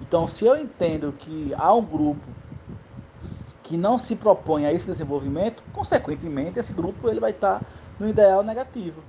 Então, 0.00 0.28
se 0.28 0.44
eu 0.44 0.56
entendo 0.56 1.12
que 1.12 1.52
há 1.56 1.72
um 1.72 1.82
grupo 1.82 2.22
que 3.62 3.76
não 3.76 3.96
se 3.96 4.14
propõe 4.14 4.66
a 4.66 4.72
esse 4.72 4.86
desenvolvimento, 4.86 5.62
consequentemente, 5.72 6.58
esse 6.58 6.72
grupo 6.72 7.08
ele 7.08 7.18
vai 7.18 7.30
estar 7.30 7.62
no 7.98 8.08
ideal 8.08 8.42
negativo. 8.42 9.02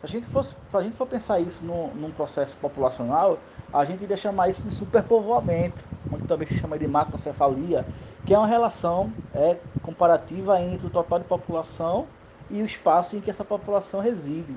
Se 0.00 0.06
a 0.06 0.08
gente 0.08 0.26
for, 0.26 0.44
se 0.44 0.56
a 0.72 0.82
gente 0.82 0.96
for 0.96 1.06
pensar 1.06 1.40
isso 1.40 1.64
no, 1.64 1.88
num 1.94 2.10
processo 2.10 2.56
populacional, 2.58 3.38
a 3.72 3.84
gente 3.84 4.04
iria 4.04 4.16
chamar 4.16 4.48
isso 4.48 4.60
de 4.62 4.70
superpovoamento, 4.70 5.82
onde 6.12 6.26
também 6.26 6.46
se 6.46 6.54
chama 6.54 6.78
de 6.78 6.86
macrocefalia, 6.86 7.86
que 8.26 8.34
é 8.34 8.38
uma 8.38 8.46
relação 8.46 9.10
é, 9.34 9.56
comparativa 9.82 10.60
entre 10.60 10.86
o 10.86 10.90
total 10.90 11.18
de 11.18 11.24
população 11.24 12.06
e 12.50 12.60
o 12.60 12.66
espaço 12.66 13.16
em 13.16 13.20
que 13.20 13.30
essa 13.30 13.44
população 13.44 14.00
reside. 14.00 14.54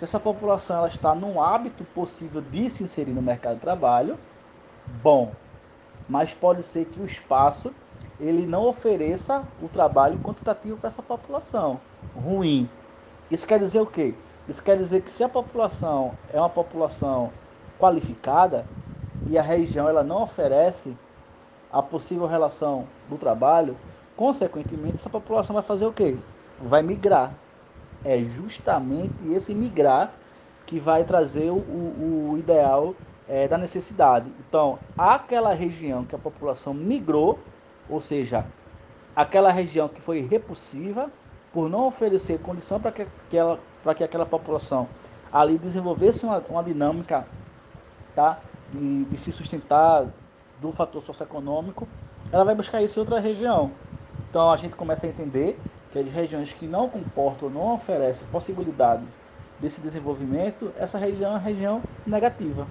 Se 0.00 0.04
essa 0.04 0.18
população 0.18 0.78
ela 0.78 0.88
está 0.88 1.14
num 1.14 1.42
hábito 1.42 1.84
possível 1.84 2.40
de 2.40 2.70
se 2.70 2.82
inserir 2.82 3.10
no 3.10 3.20
mercado 3.20 3.56
de 3.56 3.60
trabalho, 3.60 4.18
bom, 5.02 5.30
mas 6.08 6.32
pode 6.32 6.62
ser 6.62 6.86
que 6.86 6.98
o 6.98 7.04
espaço 7.04 7.70
ele 8.18 8.46
não 8.46 8.66
ofereça 8.66 9.44
o 9.60 9.68
trabalho 9.68 10.18
quantitativo 10.20 10.78
para 10.78 10.88
essa 10.88 11.02
população. 11.02 11.78
Ruim. 12.16 12.66
Isso 13.30 13.46
quer 13.46 13.58
dizer 13.58 13.80
o 13.80 13.84
quê? 13.84 14.14
Isso 14.48 14.62
quer 14.62 14.78
dizer 14.78 15.02
que 15.02 15.12
se 15.12 15.22
a 15.22 15.28
população 15.28 16.14
é 16.32 16.40
uma 16.40 16.48
população 16.48 17.30
qualificada 17.78 18.66
e 19.26 19.36
a 19.36 19.42
região 19.42 19.86
ela 19.86 20.02
não 20.02 20.22
oferece 20.22 20.96
a 21.70 21.82
possível 21.82 22.26
relação 22.26 22.86
do 23.06 23.18
trabalho, 23.18 23.76
consequentemente 24.16 24.96
essa 24.96 25.10
população 25.10 25.52
vai 25.52 25.62
fazer 25.62 25.84
o 25.84 25.92
quê? 25.92 26.16
Vai 26.58 26.80
migrar. 26.80 27.34
É 28.04 28.18
justamente 28.18 29.14
esse 29.32 29.54
migrar 29.54 30.12
que 30.66 30.78
vai 30.78 31.04
trazer 31.04 31.50
o, 31.50 31.56
o, 31.56 32.36
ideal 32.38 32.94
é, 33.28 33.48
da 33.48 33.58
necessidade. 33.58 34.30
Então, 34.48 34.78
aquela 34.96 35.52
região 35.52 36.04
que 36.04 36.14
a 36.14 36.18
população 36.18 36.72
migrou, 36.72 37.38
ou 37.88 38.00
seja, 38.00 38.46
aquela 39.14 39.50
região 39.50 39.88
que 39.88 40.00
foi 40.00 40.20
repulsiva 40.20 41.10
por 41.52 41.68
não 41.68 41.86
oferecer 41.86 42.38
condição 42.38 42.80
para 42.80 42.92
que 42.92 43.02
aquela, 43.02 43.58
que 43.96 44.04
aquela 44.04 44.24
população 44.24 44.88
ali 45.32 45.58
desenvolvesse 45.58 46.24
uma, 46.24 46.38
uma 46.48 46.62
dinâmica 46.62 47.26
tá, 48.14 48.38
de, 48.72 49.04
de 49.04 49.16
se 49.18 49.32
sustentar 49.32 50.06
do 50.60 50.72
fator 50.72 51.02
socioeconômico, 51.02 51.88
ela 52.30 52.44
vai 52.44 52.54
buscar 52.54 52.82
isso 52.82 52.98
em 52.98 53.00
outra 53.00 53.18
região. 53.18 53.72
Então 54.28 54.50
a 54.50 54.56
gente 54.56 54.76
começa 54.76 55.06
a 55.06 55.08
entender 55.08 55.58
que 55.92 55.98
as 55.98 56.06
regiões 56.12 56.52
que 56.52 56.66
não 56.66 56.88
comportam, 56.88 57.50
não 57.50 57.74
oferecem 57.74 58.26
possibilidade 58.28 59.02
desse 59.58 59.80
desenvolvimento, 59.80 60.72
essa 60.76 60.98
região 60.98 61.30
é 61.30 61.34
uma 61.34 61.38
região 61.38 61.82
negativa. 62.06 62.66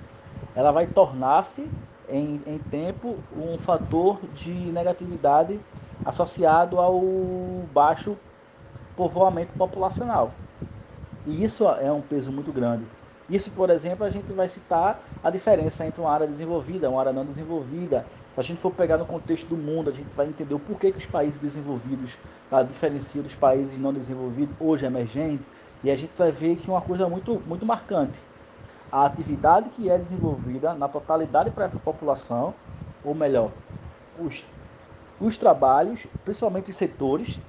Ela 0.56 0.72
vai 0.72 0.88
tornar-se 0.88 1.70
em, 2.10 2.42
em 2.46 2.58
tempo 2.58 3.18
um 3.36 3.58
fator 3.58 4.20
de 4.34 4.52
negatividade 4.52 5.60
associado 6.04 6.80
ao 6.80 7.02
baixo 7.74 8.18
povoamento 8.96 9.54
populacional. 9.54 10.32
E 11.26 11.44
isso 11.44 11.68
é 11.68 11.92
um 11.92 12.02
peso 12.02 12.32
muito 12.32 12.52
grande. 12.52 12.86
Isso, 13.30 13.52
por 13.52 13.70
exemplo, 13.70 14.06
a 14.06 14.10
gente 14.10 14.32
vai 14.34 14.50
citar 14.50 15.02
a 15.24 15.30
diferença 15.30 15.86
entre 15.86 16.02
uma 16.02 16.12
área 16.12 16.26
desenvolvida 16.26 16.88
e 16.88 16.90
uma 16.90 17.00
área 17.00 17.14
não 17.14 17.24
desenvolvida. 17.24 18.06
Se 18.34 18.40
a 18.40 18.44
gente 18.44 18.60
for 18.60 18.72
pegar 18.72 18.98
no 18.98 19.06
contexto 19.06 19.48
do 19.48 19.58
mundo, 19.58 19.90
a 19.90 19.94
gente 19.94 20.16
vai 20.16 20.28
entender 20.28 20.54
o 20.54 20.60
porquê 20.60 20.92
que 20.92 20.98
os 20.98 21.06
países 21.06 21.40
desenvolvidos 21.40 22.18
tá, 22.50 22.64
diferenciam 22.64 23.24
dos 23.24 23.36
países 23.36 23.78
não 23.78 23.94
desenvolvidos, 23.94 24.56
hoje 24.60 24.86
emergentes, 24.86 25.46
e 25.84 25.92
a 25.92 25.96
gente 25.96 26.12
vai 26.18 26.32
ver 26.32 26.56
que 26.56 26.70
uma 26.70 26.82
coisa 26.82 27.08
muito, 27.08 27.42
muito 27.46 27.66
marcante 27.66 28.20
a 28.92 29.06
atividade 29.06 29.70
que 29.70 29.90
é 29.90 29.98
desenvolvida 29.98 30.74
na 30.74 30.88
totalidade 30.88 31.52
para 31.52 31.66
essa 31.66 31.78
população, 31.78 32.54
ou 33.04 33.14
melhor, 33.14 33.52
os, 34.20 34.44
os 35.20 35.38
trabalhos, 35.38 36.08
principalmente 36.26 36.70
os 36.70 36.76
setores, 36.76 37.40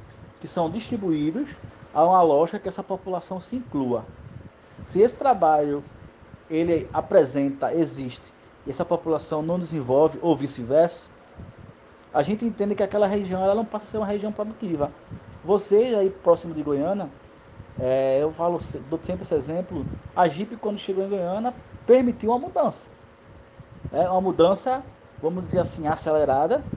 que 0.40 0.48
são 0.48 0.70
distribuídos 0.70 1.50
a 1.92 2.04
uma 2.04 2.22
lógica 2.22 2.58
que 2.58 2.68
essa 2.68 2.82
população 2.82 3.40
se 3.40 3.56
inclua. 3.56 4.04
Se 4.84 5.00
esse 5.00 5.16
trabalho 5.16 5.84
ele 6.48 6.88
apresenta, 6.92 7.74
existe, 7.74 8.34
e 8.66 8.70
essa 8.70 8.84
população 8.84 9.42
não 9.42 9.58
desenvolve, 9.58 10.18
ou 10.22 10.36
vice-versa, 10.36 11.10
a 12.12 12.22
gente 12.22 12.44
entende 12.44 12.74
que 12.74 12.82
aquela 12.82 13.06
região 13.06 13.42
ela 13.42 13.54
não 13.54 13.64
passa 13.64 13.84
a 13.84 13.88
ser 13.88 13.98
uma 13.98 14.06
região 14.06 14.32
produtiva. 14.32 14.92
Você 15.42 15.76
aí 15.96 16.10
próximo 16.10 16.54
de 16.54 16.62
Goiânia, 16.62 17.12
é, 17.78 18.22
eu 18.22 18.32
falo, 18.32 18.58
dou 18.88 19.00
sempre 19.02 19.24
esse 19.24 19.34
exemplo, 19.34 19.88
a 20.14 20.28
Jeep 20.28 20.56
quando 20.56 20.78
chegou 20.78 21.04
em 21.04 21.08
Goiânia 21.08 21.54
permitiu 21.86 22.30
uma 22.30 22.38
mudança. 22.38 22.88
É 23.90 24.08
uma 24.08 24.20
mudança, 24.20 24.84
vamos 25.20 25.42
dizer 25.44 25.60
assim, 25.60 25.86
acelerada, 25.86 26.70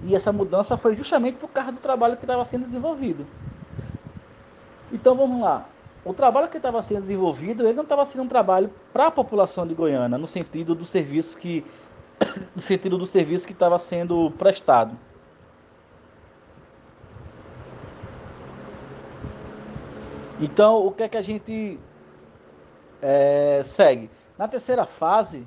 e 0.00 0.14
essa 0.14 0.32
mudança 0.32 0.76
foi 0.76 0.94
justamente 0.96 1.38
por 1.38 1.48
causa 1.50 1.72
do 1.72 1.80
trabalho 1.80 2.16
que 2.16 2.24
estava 2.24 2.44
sendo 2.44 2.62
desenvolvido. 2.64 3.26
Então 4.90 5.16
vamos 5.16 5.40
lá. 5.40 5.75
O 6.06 6.14
trabalho 6.14 6.48
que 6.48 6.56
estava 6.56 6.80
sendo 6.82 7.00
desenvolvido, 7.00 7.64
ele 7.64 7.72
não 7.72 7.82
estava 7.82 8.04
sendo 8.04 8.22
um 8.22 8.28
trabalho 8.28 8.70
para 8.92 9.08
a 9.08 9.10
população 9.10 9.66
de 9.66 9.74
Goiânia, 9.74 10.16
no 10.16 10.28
sentido 10.28 10.72
do 10.72 10.84
serviço 10.84 11.36
que 11.36 11.66
no 12.54 12.62
sentido 12.62 12.96
do 12.96 13.04
serviço 13.04 13.44
que 13.44 13.52
estava 13.52 13.76
sendo 13.76 14.30
prestado. 14.38 14.96
Então, 20.40 20.86
o 20.86 20.92
que 20.92 21.02
é 21.02 21.08
que 21.08 21.16
a 21.16 21.22
gente 21.22 21.76
é, 23.02 23.64
segue? 23.66 24.08
Na 24.38 24.46
terceira 24.46 24.86
fase, 24.86 25.44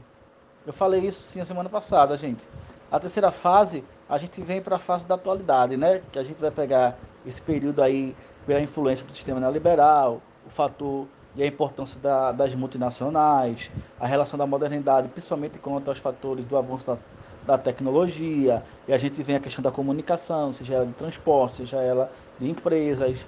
eu 0.68 0.74
falei 0.74 1.06
isso 1.06 1.22
sim 1.22 1.40
a 1.40 1.46
semana 1.46 1.70
passada, 1.70 2.18
gente. 2.18 2.46
A 2.92 3.00
terceira 3.00 3.32
fase, 3.32 3.82
a 4.10 4.18
gente 4.18 4.42
vem 4.42 4.62
para 4.62 4.76
a 4.76 4.80
fase 4.80 5.08
da 5.08 5.16
atualidade, 5.16 5.78
né? 5.78 6.02
Que 6.12 6.20
a 6.20 6.24
gente 6.24 6.42
vai 6.42 6.52
pegar 6.52 6.98
esse 7.26 7.42
período 7.42 7.82
aí 7.82 8.14
pela 8.46 8.60
influência 8.60 9.06
do 9.06 9.14
sistema 9.14 9.40
neoliberal, 9.40 10.22
o 10.50 10.56
fator 10.56 11.08
e 11.36 11.44
a 11.44 11.48
importância 11.48 12.00
da, 12.00 12.32
das 12.32 12.54
multinacionais, 12.54 13.70
a 14.00 14.08
relação 14.08 14.38
da 14.38 14.46
modernidade, 14.46 15.08
principalmente 15.08 15.58
quanto 15.60 15.90
aos 15.90 16.00
fatores 16.00 16.46
do 16.46 16.58
avanço 16.58 16.86
da, 16.86 16.98
da 17.46 17.58
tecnologia, 17.58 18.64
e 18.88 18.94
a 18.94 18.98
gente 18.98 19.22
vem 19.24 19.36
a 19.36 19.40
questão 19.40 19.62
da 19.62 19.72
comunicação, 19.72 20.54
seja 20.54 20.76
ela 20.76 20.86
de 20.86 20.94
transporte, 20.94 21.58
seja 21.58 21.78
ela 21.78 22.12
de 22.40 22.50
empresas, 22.50 23.26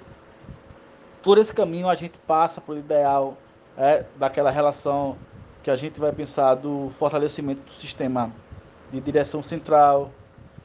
por 1.22 1.38
esse 1.38 1.54
caminho 1.54 1.88
a 1.88 1.94
gente 1.94 2.18
passa 2.18 2.60
para 2.60 2.74
o 2.74 2.78
ideal 2.78 3.36
é, 3.76 4.04
daquela 4.16 4.50
relação 4.50 5.16
que 5.62 5.70
a 5.70 5.76
gente 5.76 6.00
vai 6.00 6.10
pensar 6.12 6.56
do 6.56 6.90
fortalecimento 6.98 7.62
do 7.62 7.72
sistema 7.74 8.32
de 8.90 9.00
direção 9.00 9.42
central, 9.42 10.10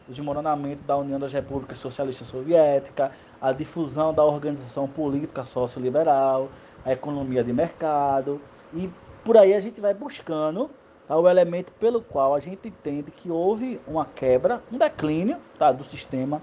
o 0.07 0.11
desmoronamento 0.11 0.81
da 0.83 0.97
União 0.97 1.19
das 1.19 1.31
Repúblicas 1.31 1.77
Socialistas 1.77 2.27
Soviéticas, 2.27 3.11
a 3.41 3.51
difusão 3.51 4.13
da 4.13 4.23
organização 4.23 4.87
política 4.87 5.45
socioliberal, 5.45 6.49
a 6.85 6.91
economia 6.91 7.43
de 7.43 7.53
mercado 7.53 8.41
e 8.73 8.89
por 9.23 9.37
aí 9.37 9.53
a 9.53 9.59
gente 9.59 9.81
vai 9.81 9.93
buscando 9.93 10.69
tá, 11.07 11.17
o 11.17 11.27
elemento 11.27 11.71
pelo 11.73 12.01
qual 12.01 12.33
a 12.33 12.39
gente 12.39 12.67
entende 12.67 13.11
que 13.11 13.29
houve 13.29 13.79
uma 13.87 14.05
quebra, 14.05 14.61
um 14.71 14.77
declínio 14.77 15.37
tá, 15.59 15.71
do 15.71 15.83
sistema 15.83 16.41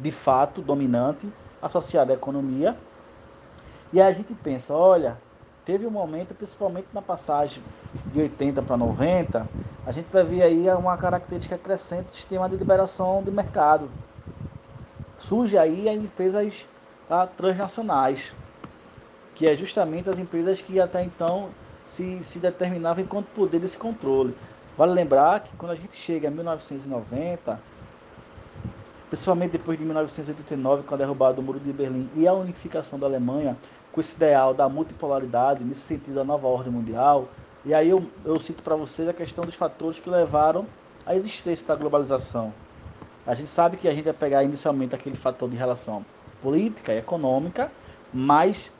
de 0.00 0.10
fato 0.10 0.60
dominante 0.60 1.28
associado 1.60 2.12
à 2.12 2.14
economia. 2.14 2.76
E 3.92 4.00
aí 4.00 4.08
a 4.08 4.12
gente 4.12 4.34
pensa, 4.34 4.74
olha, 4.74 5.16
teve 5.64 5.86
um 5.86 5.90
momento, 5.90 6.34
principalmente 6.34 6.88
na 6.92 7.02
passagem 7.02 7.62
de 8.06 8.20
80 8.20 8.62
para 8.62 8.76
90, 8.76 9.46
a 9.86 9.92
gente 9.92 10.06
vai 10.12 10.24
ver 10.24 10.42
aí 10.42 10.68
uma 10.70 10.96
característica 10.96 11.56
crescente 11.56 12.06
do 12.06 12.12
sistema 12.12 12.48
de 12.48 12.56
liberação 12.56 13.22
do 13.22 13.32
mercado. 13.32 13.88
Surge 15.18 15.58
aí 15.58 15.88
as 15.88 15.96
empresas 15.96 16.66
tá, 17.08 17.26
transnacionais, 17.26 18.32
que 19.34 19.46
é 19.46 19.56
justamente 19.56 20.08
as 20.08 20.18
empresas 20.18 20.60
que 20.60 20.80
até 20.80 21.02
então 21.02 21.50
se, 21.86 22.22
se 22.22 22.38
determinavam 22.38 23.02
enquanto 23.02 23.26
poder 23.28 23.58
desse 23.58 23.76
controle. 23.76 24.34
Vale 24.76 24.92
lembrar 24.92 25.40
que 25.40 25.56
quando 25.56 25.72
a 25.72 25.74
gente 25.74 25.96
chega 25.96 26.28
a 26.28 26.30
1990, 26.30 27.60
principalmente 29.08 29.52
depois 29.52 29.76
de 29.76 29.84
1989, 29.84 30.84
com 30.84 30.94
a 30.94 30.98
derrubada 30.98 31.34
do 31.34 31.42
Muro 31.42 31.58
de 31.58 31.72
Berlim 31.72 32.08
e 32.14 32.28
a 32.28 32.32
unificação 32.32 32.98
da 32.98 33.06
Alemanha, 33.06 33.56
com 33.90 34.00
esse 34.00 34.14
ideal 34.14 34.54
da 34.54 34.68
multipolaridade, 34.68 35.64
nesse 35.64 35.80
sentido 35.80 36.14
da 36.14 36.24
nova 36.24 36.46
ordem 36.46 36.72
mundial, 36.72 37.26
e 37.64 37.74
aí 37.74 37.88
eu, 37.88 38.08
eu 38.24 38.40
cito 38.40 38.62
para 38.62 38.76
vocês 38.76 39.08
a 39.08 39.12
questão 39.12 39.44
dos 39.44 39.54
fatores 39.54 39.98
que 39.98 40.08
levaram 40.08 40.66
à 41.04 41.16
existência 41.16 41.66
da 41.66 41.74
globalização. 41.74 42.52
A 43.28 43.34
gente 43.34 43.50
sabe 43.50 43.76
que 43.76 43.86
a 43.86 43.92
gente 43.92 44.04
vai 44.04 44.14
pegar 44.14 44.42
inicialmente 44.42 44.94
aquele 44.94 45.14
fator 45.14 45.50
de 45.50 45.54
relação 45.54 46.02
política 46.40 46.94
e 46.94 46.98
econômica, 46.98 47.70
mas 48.10 48.72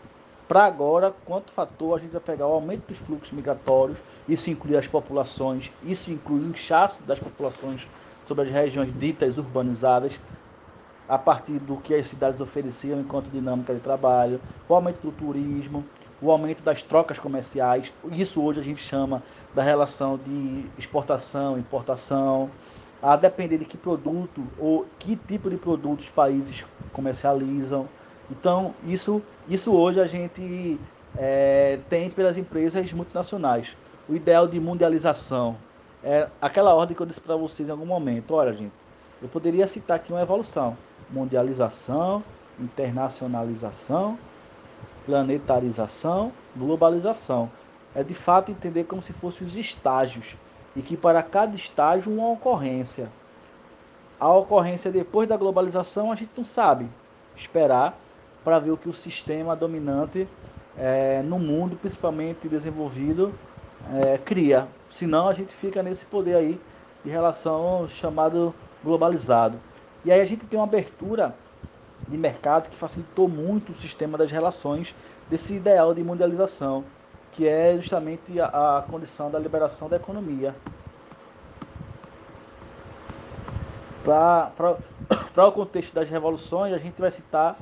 para 0.48 0.64
agora, 0.64 1.14
quanto 1.26 1.52
fator, 1.52 1.98
a 1.98 2.00
gente 2.00 2.12
vai 2.12 2.20
pegar 2.22 2.46
o 2.46 2.52
aumento 2.52 2.88
dos 2.88 2.96
fluxos 2.96 3.30
migratórios, 3.30 3.98
isso 4.26 4.48
inclui 4.48 4.74
as 4.74 4.86
populações, 4.86 5.70
isso 5.84 6.10
inclui 6.10 6.40
o 6.40 6.48
inchaço 6.48 7.02
das 7.02 7.18
populações 7.18 7.86
sobre 8.26 8.44
as 8.44 8.50
regiões 8.50 8.90
ditas 8.98 9.36
urbanizadas, 9.36 10.18
a 11.06 11.18
partir 11.18 11.58
do 11.58 11.76
que 11.76 11.94
as 11.94 12.06
cidades 12.06 12.40
ofereciam 12.40 12.98
enquanto 12.98 13.28
dinâmica 13.28 13.74
de 13.74 13.80
trabalho, 13.80 14.40
o 14.66 14.74
aumento 14.74 15.02
do 15.02 15.12
turismo, 15.12 15.84
o 16.22 16.30
aumento 16.30 16.62
das 16.62 16.82
trocas 16.82 17.18
comerciais, 17.18 17.92
isso 18.12 18.42
hoje 18.42 18.60
a 18.60 18.64
gente 18.64 18.82
chama 18.82 19.22
da 19.54 19.62
relação 19.62 20.16
de 20.16 20.64
exportação, 20.78 21.58
importação, 21.58 22.50
a 23.02 23.16
depender 23.16 23.58
de 23.58 23.64
que 23.64 23.76
produto 23.76 24.44
ou 24.58 24.86
que 24.98 25.16
tipo 25.16 25.48
de 25.48 25.56
produtos 25.56 26.06
os 26.06 26.10
países 26.10 26.64
comercializam. 26.92 27.88
Então, 28.30 28.74
isso, 28.84 29.22
isso 29.48 29.72
hoje 29.72 30.00
a 30.00 30.06
gente 30.06 30.78
é, 31.16 31.78
tem 31.88 32.10
pelas 32.10 32.36
empresas 32.36 32.92
multinacionais. 32.92 33.76
O 34.08 34.14
ideal 34.14 34.46
de 34.46 34.58
mundialização 34.60 35.56
é 36.02 36.28
aquela 36.40 36.74
ordem 36.74 36.96
que 36.96 37.02
eu 37.02 37.06
disse 37.06 37.20
para 37.20 37.36
vocês 37.36 37.68
em 37.68 37.72
algum 37.72 37.86
momento. 37.86 38.34
Olha, 38.34 38.52
gente, 38.52 38.72
eu 39.22 39.28
poderia 39.28 39.66
citar 39.66 39.96
aqui 39.96 40.12
uma 40.12 40.22
evolução: 40.22 40.76
mundialização, 41.10 42.22
internacionalização, 42.58 44.18
planetarização, 45.06 46.32
globalização. 46.56 47.50
É 47.94 48.02
de 48.02 48.14
fato 48.14 48.50
entender 48.50 48.84
como 48.84 49.02
se 49.02 49.12
fossem 49.12 49.46
os 49.46 49.56
estágios 49.56 50.36
e 50.78 50.82
que 50.82 50.96
para 50.96 51.20
cada 51.24 51.56
estágio 51.56 52.12
uma 52.12 52.30
ocorrência. 52.30 53.10
A 54.18 54.32
ocorrência 54.32 54.92
depois 54.92 55.28
da 55.28 55.36
globalização 55.36 56.12
a 56.12 56.14
gente 56.14 56.30
não 56.36 56.44
sabe 56.44 56.86
esperar 57.36 57.98
para 58.44 58.60
ver 58.60 58.70
o 58.70 58.76
que 58.76 58.88
o 58.88 58.94
sistema 58.94 59.56
dominante 59.56 60.28
é, 60.78 61.20
no 61.22 61.36
mundo, 61.36 61.76
principalmente 61.76 62.48
desenvolvido, 62.48 63.34
é, 63.92 64.18
cria. 64.18 64.68
Senão 64.88 65.28
a 65.28 65.34
gente 65.34 65.52
fica 65.52 65.82
nesse 65.82 66.06
poder 66.06 66.36
aí 66.36 66.60
de 67.04 67.10
relação 67.10 67.88
chamado 67.88 68.54
globalizado. 68.82 69.58
E 70.04 70.12
aí 70.12 70.20
a 70.20 70.24
gente 70.24 70.46
tem 70.46 70.58
uma 70.58 70.64
abertura 70.64 71.34
de 72.06 72.16
mercado 72.16 72.70
que 72.70 72.76
facilitou 72.76 73.28
muito 73.28 73.72
o 73.72 73.80
sistema 73.80 74.16
das 74.16 74.30
relações 74.30 74.94
desse 75.28 75.54
ideal 75.54 75.92
de 75.92 76.04
mundialização, 76.04 76.84
que 77.38 77.46
é 77.46 77.76
justamente 77.76 78.40
a, 78.40 78.78
a 78.78 78.82
condição 78.82 79.30
da 79.30 79.38
liberação 79.38 79.88
da 79.88 79.94
economia. 79.94 80.56
Para 84.04 84.50
o 85.46 85.52
contexto 85.52 85.94
das 85.94 86.10
revoluções, 86.10 86.74
a 86.74 86.78
gente 86.78 87.00
vai 87.00 87.12
citar 87.12 87.56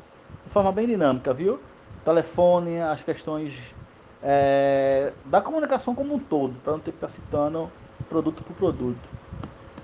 de 0.47 0.51
forma 0.51 0.73
bem 0.73 0.87
dinâmica, 0.87 1.35
viu? 1.35 1.61
Telefone, 2.07 2.81
as 2.81 3.03
questões 3.03 3.53
é, 4.23 5.12
da 5.27 5.43
comunicação 5.43 5.95
como 5.95 6.15
um 6.15 6.19
todo, 6.19 6.55
para 6.62 6.73
não 6.73 6.81
ter 6.81 6.93
que 6.93 6.97
estar 6.97 7.09
tá 7.09 7.12
citando 7.12 7.71
produto 8.09 8.43
por 8.43 8.57
produto. 8.57 9.09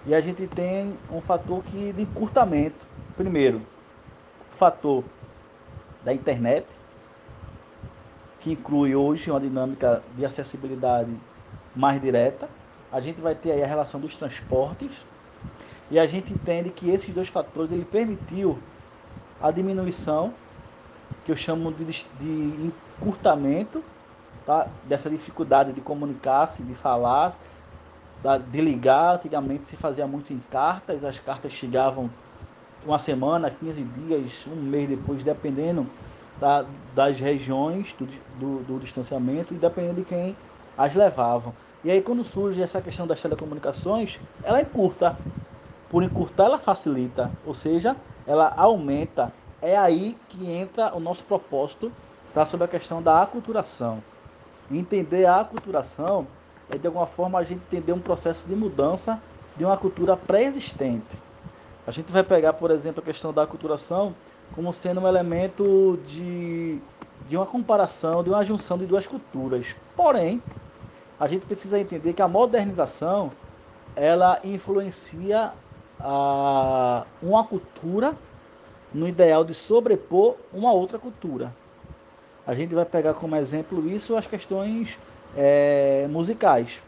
E 0.06 0.14
a 0.14 0.22
gente 0.22 0.46
tem 0.46 0.96
um 1.10 1.20
fator 1.20 1.62
que, 1.64 1.92
de 1.92 2.00
encurtamento. 2.00 2.86
Primeiro, 3.14 3.58
o 4.50 4.56
fator 4.56 5.04
da 6.02 6.14
internet, 6.14 6.66
que 8.42 8.50
inclui 8.50 8.94
hoje 8.94 9.30
uma 9.30 9.40
dinâmica 9.40 10.02
de 10.16 10.26
acessibilidade 10.26 11.10
mais 11.74 12.02
direta. 12.02 12.48
A 12.90 13.00
gente 13.00 13.20
vai 13.20 13.34
ter 13.34 13.52
aí 13.52 13.62
a 13.62 13.66
relação 13.66 14.00
dos 14.00 14.16
transportes. 14.16 14.90
E 15.90 15.98
a 15.98 16.06
gente 16.06 16.32
entende 16.32 16.70
que 16.70 16.90
esses 16.90 17.14
dois 17.14 17.28
fatores 17.28 17.70
ele 17.70 17.84
permitiu 17.84 18.58
a 19.40 19.50
diminuição 19.50 20.34
que 21.24 21.30
eu 21.30 21.36
chamo 21.36 21.72
de, 21.72 21.84
de 21.84 22.72
encurtamento 23.00 23.82
tá? 24.44 24.66
dessa 24.84 25.08
dificuldade 25.08 25.72
de 25.72 25.80
comunicar-se, 25.80 26.64
de 26.64 26.74
falar, 26.74 27.38
de 28.50 28.60
ligar. 28.60 29.16
Antigamente 29.16 29.66
se 29.66 29.76
fazia 29.76 30.06
muito 30.06 30.32
em 30.32 30.40
cartas, 30.50 31.04
as 31.04 31.20
cartas 31.20 31.52
chegavam 31.52 32.10
uma 32.84 32.98
semana, 32.98 33.50
15 33.50 33.82
dias, 33.82 34.46
um 34.48 34.56
mês 34.56 34.88
depois, 34.88 35.22
dependendo 35.22 35.86
da, 36.42 36.64
das 36.92 37.20
regiões 37.20 37.94
do, 37.96 38.04
do, 38.40 38.62
do 38.64 38.80
distanciamento 38.80 39.54
e 39.54 39.56
dependendo 39.56 40.00
de 40.00 40.04
quem 40.04 40.36
as 40.76 40.92
levavam. 40.92 41.54
E 41.84 41.90
aí 41.90 42.02
quando 42.02 42.24
surge 42.24 42.60
essa 42.60 42.82
questão 42.82 43.06
das 43.06 43.22
telecomunicações, 43.22 44.18
ela 44.42 44.60
encurta. 44.60 45.16
Por 45.88 46.02
encurtar, 46.02 46.46
ela 46.46 46.58
facilita, 46.58 47.30
ou 47.46 47.54
seja, 47.54 47.94
ela 48.26 48.52
aumenta 48.56 49.32
é 49.60 49.76
aí 49.76 50.16
que 50.30 50.50
entra 50.50 50.92
o 50.96 50.98
nosso 50.98 51.22
propósito 51.22 51.92
tá, 52.34 52.44
sobre 52.44 52.64
a 52.64 52.68
questão 52.68 53.00
da 53.00 53.22
aculturação. 53.22 54.02
Entender 54.68 55.26
a 55.26 55.40
aculturação 55.40 56.26
é 56.68 56.76
de 56.76 56.88
alguma 56.88 57.06
forma 57.06 57.38
a 57.38 57.44
gente 57.44 57.60
entender 57.60 57.92
um 57.92 58.00
processo 58.00 58.48
de 58.48 58.56
mudança 58.56 59.22
de 59.56 59.64
uma 59.64 59.76
cultura 59.76 60.16
pré-existente. 60.16 61.16
A 61.86 61.92
gente 61.92 62.12
vai 62.12 62.24
pegar, 62.24 62.54
por 62.54 62.72
exemplo, 62.72 63.00
a 63.00 63.04
questão 63.04 63.32
da 63.32 63.42
aculturação 63.42 64.14
como 64.52 64.72
sendo 64.72 65.00
um 65.00 65.08
elemento 65.08 65.98
de, 66.04 66.78
de 67.26 67.36
uma 67.36 67.46
comparação, 67.46 68.22
de 68.22 68.30
uma 68.30 68.44
junção 68.44 68.78
de 68.78 68.86
duas 68.86 69.06
culturas. 69.06 69.76
Porém, 69.96 70.42
a 71.18 71.28
gente 71.28 71.46
precisa 71.46 71.78
entender 71.78 72.12
que 72.14 72.22
a 72.22 72.28
modernização 72.28 73.32
ela 73.96 74.40
influencia 74.44 75.54
a, 76.00 77.06
uma 77.22 77.44
cultura 77.44 78.16
no 78.92 79.08
ideal 79.08 79.44
de 79.44 79.54
sobrepor 79.54 80.36
uma 80.52 80.72
outra 80.72 80.98
cultura. 80.98 81.56
A 82.46 82.54
gente 82.54 82.74
vai 82.74 82.84
pegar 82.84 83.14
como 83.14 83.36
exemplo 83.36 83.88
isso 83.88 84.16
as 84.16 84.26
questões 84.26 84.98
é, 85.34 86.06
musicais, 86.08 86.82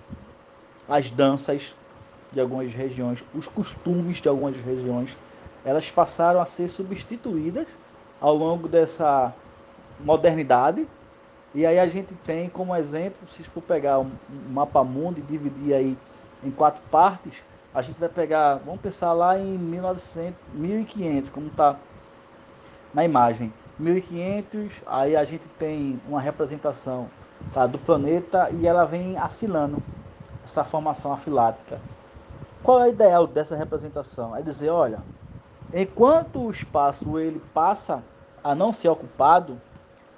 as 0.88 1.10
danças 1.10 1.74
de 2.32 2.40
algumas 2.40 2.72
regiões, 2.74 3.24
os 3.34 3.46
costumes 3.48 4.18
de 4.18 4.28
algumas 4.28 4.56
regiões, 4.60 5.16
elas 5.64 5.90
passaram 5.90 6.40
a 6.40 6.44
ser 6.44 6.68
substituídas 6.68 7.66
ao 8.20 8.34
longo 8.34 8.68
dessa 8.68 9.32
modernidade. 10.00 10.86
E 11.54 11.64
aí 11.64 11.78
a 11.78 11.86
gente 11.86 12.14
tem 12.14 12.48
como 12.48 12.74
exemplo, 12.74 13.28
se 13.30 13.42
for 13.44 13.62
pegar 13.62 13.98
um 14.00 14.10
mapa 14.50 14.82
mundo 14.82 15.18
e 15.18 15.22
dividir 15.22 15.74
aí 15.74 15.96
em 16.42 16.50
quatro 16.50 16.82
partes, 16.90 17.34
a 17.72 17.80
gente 17.82 17.98
vai 17.98 18.08
pegar, 18.08 18.56
vamos 18.56 18.80
pensar 18.80 19.12
lá 19.12 19.38
em 19.38 19.58
1900, 19.58 20.34
1500, 20.52 21.30
como 21.30 21.48
está 21.48 21.76
na 22.92 23.04
imagem. 23.04 23.52
1500, 23.78 24.72
aí 24.86 25.16
a 25.16 25.24
gente 25.24 25.46
tem 25.58 26.00
uma 26.08 26.20
representação 26.20 27.08
tá, 27.52 27.66
do 27.66 27.78
planeta 27.78 28.48
e 28.52 28.66
ela 28.66 28.84
vem 28.84 29.18
afilando 29.18 29.82
essa 30.44 30.62
formação 30.62 31.12
afilática. 31.12 31.80
Qual 32.62 32.80
é 32.80 32.84
o 32.84 32.88
ideal 32.88 33.26
dessa 33.26 33.56
representação? 33.56 34.36
É 34.36 34.42
dizer, 34.42 34.70
olha, 34.70 35.00
enquanto 35.74 36.40
o 36.40 36.50
espaço 36.50 37.18
ele 37.18 37.40
passa 37.52 38.02
a 38.42 38.54
não 38.54 38.72
ser 38.72 38.88
ocupado, 38.88 39.60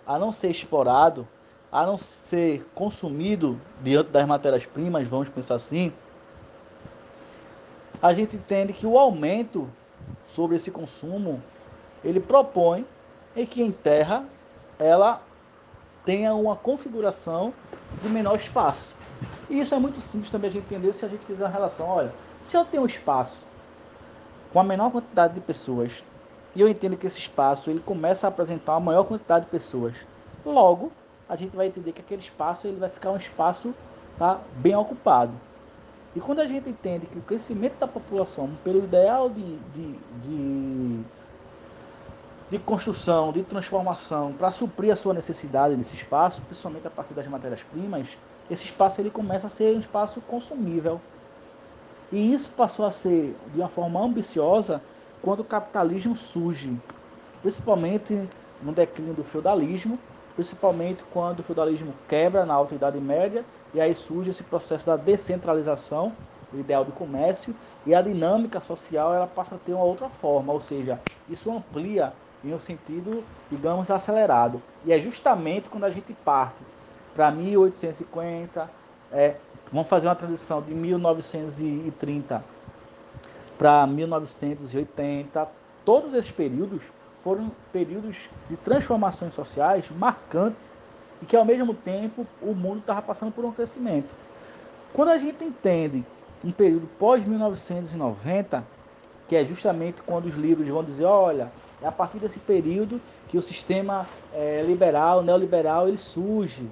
a 0.07 0.19
não 0.19 0.31
ser 0.31 0.51
explorado, 0.51 1.27
a 1.73 1.85
não 1.85 1.97
ser 1.97 2.64
consumido 2.75 3.61
diante 3.83 4.11
das 4.11 4.27
matérias-primas, 4.27 5.09
vamos 5.09 5.29
pensar 5.29 5.55
assim, 5.57 5.92
a 8.03 8.12
gente 8.12 8.37
entende 8.37 8.73
que 8.73 8.87
o 8.87 8.99
aumento 8.99 9.69
sobre 10.27 10.57
esse 10.57 10.71
consumo, 10.71 11.42
ele 12.05 12.21
propõe 12.21 12.87
em 13.35 13.47
que 13.47 13.62
em 13.62 13.73
terra 13.73 14.25
ela 14.79 15.23
tenha 16.05 16.35
uma 16.35 16.55
configuração 16.55 17.53
de 18.03 18.09
menor 18.09 18.37
espaço. 18.37 18.95
E 19.49 19.61
isso 19.61 19.75
é 19.75 19.79
muito 19.79 20.01
simples 20.01 20.31
também 20.31 20.51
a 20.51 20.53
gente 20.53 20.64
entender 20.64 20.92
se 20.92 21.05
a 21.05 21.09
gente 21.09 21.25
fizer 21.25 21.45
uma 21.45 21.51
relação. 21.51 21.88
Olha, 21.88 22.12
se 22.42 22.57
eu 22.57 22.64
tenho 22.64 22.83
um 22.83 22.87
espaço 22.87 23.45
com 24.52 24.61
a 24.61 24.64
menor 24.64 24.90
quantidade 24.90 25.35
de 25.35 25.40
pessoas 25.40 26.02
e 26.56 26.61
eu 26.62 26.68
entendo 26.68 26.96
que 26.96 27.06
esse 27.06 27.18
espaço 27.18 27.68
ele 27.68 27.80
começa 27.80 28.26
a 28.26 28.28
apresentar 28.28 28.72
uma 28.72 28.80
maior 28.80 29.04
quantidade 29.04 29.44
de 29.44 29.50
pessoas, 29.50 29.94
logo 30.44 30.90
a 31.28 31.37
gente 31.37 31.54
vai 31.54 31.66
entender 31.66 31.92
que 31.92 32.00
aquele 32.00 32.22
espaço 32.22 32.66
ele 32.66 32.78
vai 32.78 32.88
ficar 32.88 33.11
um 33.11 33.16
espaço 33.16 33.74
tá, 34.18 34.40
bem 34.56 34.74
ocupado. 34.74 35.32
E 36.14 36.20
quando 36.20 36.40
a 36.40 36.46
gente 36.46 36.70
entende 36.70 37.06
que 37.06 37.18
o 37.18 37.20
crescimento 37.20 37.78
da 37.78 37.87
população, 37.87 38.50
pelo 38.64 38.78
ideal 38.78 39.28
de, 39.28 39.59
de, 39.74 39.92
de, 40.22 41.00
de 42.52 42.59
construção, 42.61 43.32
de 43.32 43.42
transformação, 43.42 44.32
para 44.32 44.50
suprir 44.50 44.90
a 44.90 44.96
sua 44.96 45.12
necessidade 45.12 45.76
nesse 45.76 45.94
espaço, 45.94 46.40
principalmente 46.40 46.87
a 46.87 46.90
partir 46.90 47.12
das 47.12 47.26
matérias-primas, 47.26 48.16
esse 48.50 48.64
espaço 48.64 48.98
ele 48.98 49.11
começa 49.11 49.46
a 49.46 49.50
ser 49.50 49.76
um 49.76 49.80
espaço 49.80 50.22
consumível. 50.22 50.98
E 52.12 52.33
isso 52.33 52.51
passou 52.57 52.87
a 52.87 52.90
ser 52.90 53.37
de 53.53 53.61
uma 53.61 53.69
forma 53.69 54.01
ambiciosa 54.01 54.81
quando 55.23 55.40
o 55.40 55.45
capitalismo 55.45 56.14
surge, 56.14 56.73
principalmente 57.42 58.29
no 58.62 58.73
declínio 58.73 59.14
do 59.14 59.25
feudalismo, 59.25 59.99
principalmente 60.35 61.03
quando 61.12 61.40
o 61.40 61.42
feudalismo 61.42 61.92
quebra 62.09 62.45
na 62.45 62.55
Alta 62.55 62.75
Idade 62.75 62.99
Média 63.01 63.45
e 63.75 63.81
aí 63.81 63.95
surge 63.95 64.31
esse 64.31 64.45
processo 64.45 64.87
da 64.87 64.97
descentralização, 64.97 66.12
o 66.53 66.59
ideal 66.59 66.85
do 66.85 66.92
comércio 66.92 67.55
e 67.85 67.95
a 67.95 68.01
dinâmica 68.01 68.61
social 68.61 69.12
ela 69.12 69.27
passa 69.27 69.57
a 69.57 69.59
ter 69.59 69.73
uma 69.73 69.83
outra 69.83 70.09
forma, 70.09 70.53
ou 70.53 70.61
seja, 70.61 71.01
isso 71.29 71.51
amplia 71.51 72.12
em 72.45 72.55
um 72.55 72.61
sentido, 72.61 73.25
digamos, 73.51 73.90
acelerado. 73.90 74.62
E 74.85 74.92
é 74.92 75.01
justamente 75.01 75.69
quando 75.69 75.85
a 75.85 75.90
gente 75.90 76.12
parte 76.12 76.62
para 77.14 77.31
1850, 77.31 78.71
é, 79.11 79.37
vamos 79.72 79.88
fazer 79.88 80.09
uma 80.09 80.14
transição 80.14 80.62
de 80.62 80.74
1930 80.74 82.44
para 83.59 83.87
1980. 83.87 85.48
Todos 85.85 86.12
esses 86.14 86.31
períodos 86.31 86.83
foram 87.20 87.50
períodos 87.72 88.29
de 88.48 88.57
transformações 88.57 89.35
sociais 89.35 89.90
marcantes 89.90 90.62
e 91.20 91.26
que 91.26 91.37
ao 91.37 91.44
mesmo 91.44 91.74
tempo 91.74 92.26
o 92.40 92.55
mundo 92.55 92.81
estava 92.81 93.02
passando 93.02 93.33
por 93.33 93.44
um 93.44 93.52
crescimento. 93.52 94.09
Quando 94.92 95.11
a 95.11 95.18
gente 95.18 95.44
entende 95.44 96.05
um 96.44 96.52
período 96.52 96.88
pós 96.98 97.24
1990, 97.24 98.64
que 99.29 99.35
é 99.35 99.44
justamente 99.44 100.00
quando 100.02 100.26
os 100.26 100.35
livros 100.35 100.68
vão 100.68 100.85
dizer, 100.85 101.05
olha, 101.05 101.50
é 101.83 101.87
a 101.87 101.92
partir 101.92 102.18
desse 102.18 102.38
período 102.38 103.00
que 103.29 103.37
o 103.37 103.42
sistema 103.42 104.07
é, 104.33 104.62
liberal, 104.66 105.22
neoliberal, 105.22 105.88
ele 105.88 105.98
surge 105.98 106.68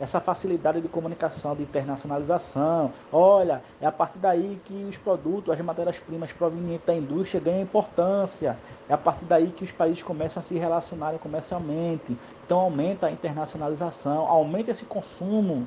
essa 0.00 0.20
facilidade 0.20 0.80
de 0.80 0.88
comunicação, 0.88 1.56
de 1.56 1.62
internacionalização. 1.62 2.92
Olha, 3.12 3.62
é 3.80 3.86
a 3.86 3.92
partir 3.92 4.18
daí 4.18 4.60
que 4.64 4.84
os 4.88 4.96
produtos, 4.96 5.52
as 5.52 5.60
matérias-primas 5.60 6.32
provenientes 6.32 6.86
da 6.86 6.94
indústria 6.94 7.40
ganham 7.40 7.62
importância. 7.62 8.56
É 8.88 8.94
a 8.94 8.98
partir 8.98 9.24
daí 9.24 9.48
que 9.48 9.64
os 9.64 9.72
países 9.72 10.02
começam 10.02 10.40
a 10.40 10.42
se 10.42 10.56
relacionarem 10.56 11.18
comercialmente. 11.18 12.16
Então 12.44 12.60
aumenta 12.60 13.06
a 13.06 13.10
internacionalização, 13.10 14.26
aumenta 14.26 14.70
esse 14.70 14.84
consumo, 14.84 15.66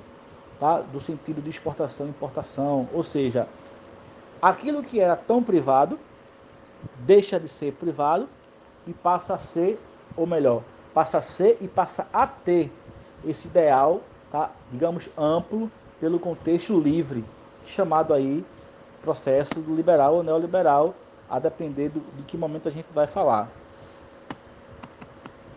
tá? 0.60 0.80
do 0.80 1.02
sentido 1.02 1.42
de 1.42 1.50
exportação 1.50 2.08
e 2.08 2.10
importação. 2.10 2.88
Ou 2.94 3.04
seja, 3.04 3.48
aquilo 4.42 4.82
que 4.82 5.00
era 5.00 5.16
tão 5.16 5.44
privado 5.44 6.00
deixa 7.00 7.40
de 7.40 7.50
ser 7.50 7.74
privado 7.74 8.30
e 8.88 8.94
passa 8.94 9.36
a 9.36 9.38
ser, 9.38 9.80
ou 10.16 10.26
melhor, 10.26 10.64
passa 10.94 11.18
a 11.18 11.22
ser 11.22 11.58
e 11.62 11.68
passa 11.68 12.08
a 12.14 12.26
ter 12.26 12.72
esse 13.26 13.48
ideal 13.48 14.02
tá, 14.32 14.52
digamos, 14.72 15.10
amplo 15.18 15.70
pelo 16.00 16.20
contexto 16.20 16.80
livre, 16.80 17.24
chamado 17.66 18.14
aí 18.14 18.44
processo 19.02 19.60
liberal 19.60 20.16
ou 20.16 20.24
neoliberal, 20.24 20.96
a 21.30 21.40
depender 21.40 21.90
do, 21.90 22.00
de 22.18 22.24
que 22.24 22.38
momento 22.38 22.68
a 22.68 22.72
gente 22.72 22.92
vai 22.94 23.08
falar. 23.08 23.50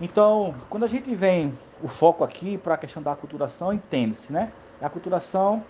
Então, 0.01 0.55
quando 0.69 0.85
a 0.85 0.89
gente 0.89 1.15
vem 1.15 1.57
o 1.83 1.89
foco 1.89 2.25
aqui 2.25 2.59
para 2.59 2.75
a 2.75 2.77
questão 2.77 3.03
da 3.03 3.13
aculturação, 3.13 3.73
entende-se, 3.73 4.33
né? 4.33 4.53
A 4.81 4.87
aculturação 4.87 5.65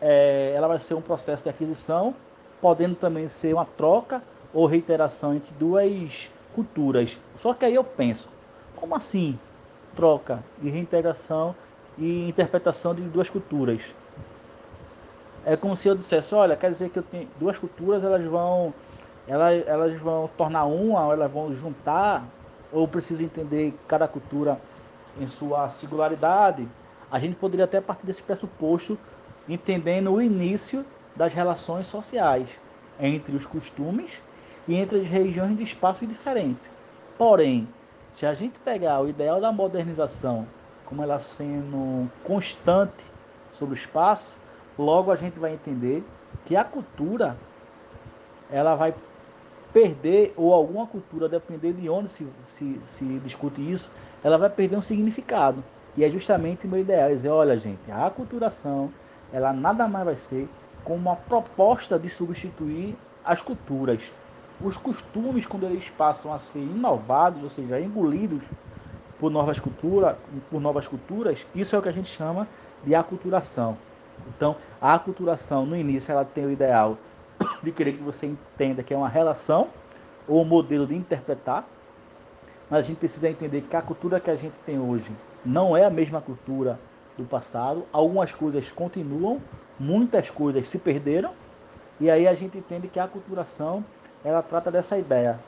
é, 0.00 0.52
ela 0.56 0.68
vai 0.68 0.78
ser 0.78 0.94
um 0.94 1.00
processo 1.00 1.44
de 1.44 1.50
aquisição, 1.50 2.14
podendo 2.60 2.94
também 2.94 3.28
ser 3.28 3.54
uma 3.54 3.64
troca 3.64 4.22
ou 4.52 4.66
reiteração 4.66 5.34
entre 5.34 5.54
duas 5.54 6.30
culturas. 6.54 7.18
Só 7.34 7.54
que 7.54 7.64
aí 7.64 7.74
eu 7.74 7.84
penso, 7.84 8.28
como 8.74 8.94
assim 8.94 9.38
troca 9.94 10.44
e 10.62 10.68
reintegração 10.68 11.54
e 11.98 12.28
interpretação 12.28 12.94
de 12.94 13.02
duas 13.02 13.28
culturas. 13.30 13.82
É 15.44 15.56
como 15.56 15.76
se 15.76 15.88
eu 15.88 15.94
dissesse, 15.94 16.34
olha, 16.34 16.56
quer 16.56 16.70
dizer 16.70 16.90
que 16.90 16.98
eu 16.98 17.02
tenho 17.02 17.28
duas 17.38 17.58
culturas, 17.58 18.04
elas 18.04 18.24
vão 18.24 18.74
elas, 19.26 19.66
elas 19.66 20.00
vão 20.00 20.30
tornar 20.36 20.64
uma, 20.66 21.06
ou 21.06 21.12
elas 21.12 21.30
vão 21.30 21.52
juntar, 21.52 22.24
ou 22.72 22.86
preciso 22.86 23.24
entender 23.24 23.74
cada 23.88 24.06
cultura 24.06 24.60
em 25.20 25.26
sua 25.26 25.68
singularidade. 25.68 26.68
A 27.10 27.18
gente 27.18 27.36
poderia 27.36 27.64
até 27.64 27.80
partir 27.80 28.06
desse 28.06 28.22
pressuposto, 28.22 28.98
entendendo 29.48 30.12
o 30.12 30.22
início 30.22 30.84
das 31.14 31.32
relações 31.32 31.86
sociais 31.86 32.48
entre 33.00 33.34
os 33.34 33.46
costumes 33.46 34.22
e 34.68 34.74
entre 34.74 35.00
as 35.00 35.08
regiões 35.08 35.56
de 35.56 35.62
espaço 35.62 36.06
diferentes. 36.06 36.68
Porém, 37.16 37.68
se 38.12 38.26
a 38.26 38.34
gente 38.34 38.58
pegar 38.58 39.00
o 39.00 39.08
ideal 39.08 39.40
da 39.40 39.52
modernização 39.52 40.46
como 40.86 41.02
ela 41.02 41.18
sendo 41.18 42.08
constante 42.24 43.04
sobre 43.52 43.74
o 43.74 43.76
espaço, 43.76 44.34
logo 44.78 45.10
a 45.10 45.16
gente 45.16 45.38
vai 45.38 45.52
entender 45.52 46.04
que 46.44 46.56
a 46.56 46.64
cultura 46.64 47.36
ela 48.50 48.74
vai 48.74 48.94
perder, 49.72 50.32
ou 50.36 50.54
alguma 50.54 50.86
cultura, 50.86 51.28
depender 51.28 51.72
de 51.72 51.88
onde 51.88 52.08
se, 52.08 52.26
se, 52.46 52.78
se 52.82 53.04
discute 53.18 53.60
isso, 53.60 53.90
ela 54.24 54.38
vai 54.38 54.48
perder 54.48 54.76
um 54.76 54.82
significado. 54.82 55.62
E 55.96 56.04
é 56.04 56.10
justamente 56.10 56.66
o 56.66 56.70
meu 56.70 56.80
ideal, 56.80 57.10
é 57.10 57.14
dizer, 57.14 57.28
olha 57.28 57.58
gente, 57.58 57.90
a 57.90 58.06
aculturação, 58.06 58.90
ela 59.32 59.52
nada 59.52 59.88
mais 59.88 60.04
vai 60.04 60.16
ser 60.16 60.48
como 60.84 60.98
uma 60.98 61.16
proposta 61.16 61.98
de 61.98 62.08
substituir 62.08 62.96
as 63.24 63.40
culturas. 63.40 64.12
Os 64.60 64.76
costumes, 64.76 65.44
quando 65.44 65.66
eles 65.66 65.90
passam 65.90 66.32
a 66.32 66.38
ser 66.38 66.60
inovados, 66.60 67.42
ou 67.42 67.50
seja, 67.50 67.80
engolidos 67.80 68.42
por 69.18 69.30
novas 69.30 69.58
culturas, 69.58 70.16
por 70.50 70.60
novas 70.60 70.86
culturas, 70.86 71.46
isso 71.54 71.74
é 71.74 71.78
o 71.78 71.82
que 71.82 71.88
a 71.88 71.92
gente 71.92 72.08
chama 72.08 72.46
de 72.84 72.94
aculturação. 72.94 73.76
Então, 74.28 74.56
a 74.80 74.94
aculturação 74.94 75.66
no 75.66 75.76
início 75.76 76.12
ela 76.12 76.24
tem 76.24 76.44
o 76.44 76.50
ideal 76.50 76.96
de 77.62 77.72
querer 77.72 77.92
que 77.92 78.02
você 78.02 78.26
entenda 78.26 78.82
que 78.82 78.94
é 78.94 78.96
uma 78.96 79.08
relação 79.08 79.68
ou 80.26 80.42
um 80.42 80.44
modelo 80.44 80.86
de 80.86 80.94
interpretar, 80.94 81.66
mas 82.68 82.80
a 82.80 82.82
gente 82.82 82.98
precisa 82.98 83.28
entender 83.28 83.62
que 83.62 83.76
a 83.76 83.82
cultura 83.82 84.18
que 84.18 84.30
a 84.30 84.36
gente 84.36 84.58
tem 84.64 84.78
hoje 84.78 85.10
não 85.44 85.76
é 85.76 85.84
a 85.84 85.90
mesma 85.90 86.20
cultura 86.20 86.78
do 87.16 87.24
passado. 87.24 87.84
Algumas 87.92 88.32
coisas 88.32 88.70
continuam, 88.72 89.40
muitas 89.78 90.30
coisas 90.30 90.66
se 90.66 90.78
perderam, 90.78 91.32
e 92.00 92.10
aí 92.10 92.26
a 92.26 92.34
gente 92.34 92.58
entende 92.58 92.88
que 92.88 92.98
a 92.98 93.04
aculturação 93.04 93.84
ela 94.24 94.42
trata 94.42 94.70
dessa 94.70 94.98
ideia 94.98 95.38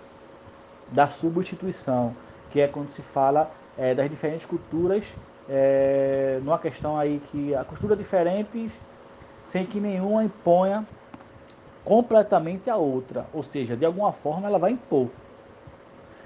da 0.90 1.08
substituição, 1.08 2.14
que 2.50 2.60
é 2.60 2.68
quando 2.68 2.90
se 2.90 3.02
fala 3.02 3.50
é, 3.78 3.94
das 3.94 4.10
diferentes 4.10 4.44
culturas, 4.44 5.16
é, 5.48 6.40
numa 6.42 6.58
questão 6.58 6.98
aí 6.98 7.22
que 7.30 7.54
a 7.54 7.64
cultura 7.64 7.96
diferentes, 7.96 8.72
sem 9.44 9.64
que 9.64 9.80
nenhuma 9.80 10.24
imponha 10.24 10.86
completamente 11.84 12.68
a 12.68 12.76
outra, 12.76 13.26
ou 13.32 13.42
seja, 13.42 13.76
de 13.76 13.86
alguma 13.86 14.12
forma 14.12 14.46
ela 14.46 14.58
vai 14.58 14.72
impor. 14.72 15.08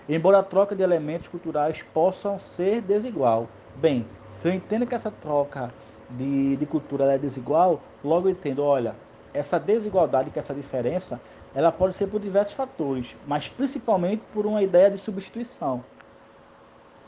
Embora 0.09 0.41
a 0.41 0.43
troca 0.43 0.75
de 0.75 0.83
elementos 0.83 1.29
culturais 1.29 1.83
possam 1.95 2.41
ser 2.41 2.81
desigual. 2.81 3.49
Bem, 3.77 4.05
se 4.29 4.49
eu 4.49 4.53
entendo 4.53 4.87
que 4.87 4.95
essa 4.95 5.11
troca 5.11 5.73
de, 6.11 6.57
de 6.57 6.67
cultura 6.67 7.05
é 7.05 7.19
desigual, 7.19 7.81
logo 8.03 8.27
eu 8.27 8.33
entendo, 8.33 8.65
olha, 8.65 8.97
essa 9.33 9.59
desigualdade, 9.59 10.31
que 10.31 10.39
essa 10.39 10.53
diferença, 10.53 11.21
ela 11.55 11.71
pode 11.71 11.95
ser 11.95 12.09
por 12.09 12.21
diversos 12.21 12.55
fatores, 12.55 13.17
mas 13.27 13.49
principalmente 13.49 14.23
por 14.33 14.45
uma 14.45 14.63
ideia 14.63 14.91
de 14.91 14.99
substituição. 14.99 15.85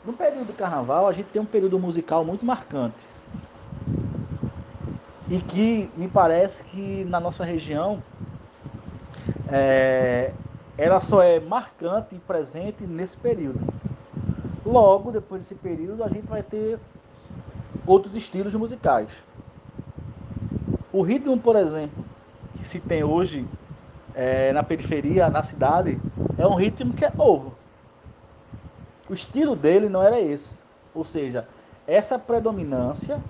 No 0.05 0.13
período 0.13 0.45
do 0.45 0.53
carnaval, 0.53 1.07
a 1.07 1.11
gente 1.11 1.27
tem 1.27 1.41
um 1.41 1.45
período 1.45 1.79
musical 1.79 2.23
muito 2.23 2.45
marcante. 2.45 3.03
E 5.27 5.39
que 5.39 5.89
me 5.97 6.07
parece 6.07 6.63
que 6.63 7.03
na 7.05 7.19
nossa 7.19 7.43
região 7.43 8.03
é, 9.47 10.31
ela 10.77 10.99
só 10.99 11.23
é 11.23 11.39
marcante 11.39 12.15
e 12.15 12.19
presente 12.19 12.85
nesse 12.85 13.17
período. 13.17 13.59
Logo, 14.63 15.11
depois 15.11 15.41
desse 15.41 15.55
período, 15.55 16.03
a 16.03 16.07
gente 16.07 16.27
vai 16.27 16.43
ter 16.43 16.79
outros 17.87 18.15
estilos 18.15 18.53
musicais. 18.53 19.09
O 20.93 21.01
ritmo, 21.01 21.35
por 21.39 21.55
exemplo, 21.55 22.05
que 22.57 22.67
se 22.67 22.79
tem 22.79 23.03
hoje 23.03 23.43
é, 24.13 24.53
na 24.53 24.61
periferia, 24.61 25.31
na 25.31 25.43
cidade, 25.43 25.99
é 26.37 26.45
um 26.45 26.53
ritmo 26.53 26.93
que 26.93 27.03
é 27.03 27.11
novo. 27.11 27.54
O 29.09 29.13
estilo 29.13 29.55
dele 29.55 29.87
não 29.87 30.01
era 30.01 30.19
esse. 30.19 30.59
Ou 30.93 31.03
seja, 31.03 31.47
essa 31.85 32.17
predominância, 32.17 33.21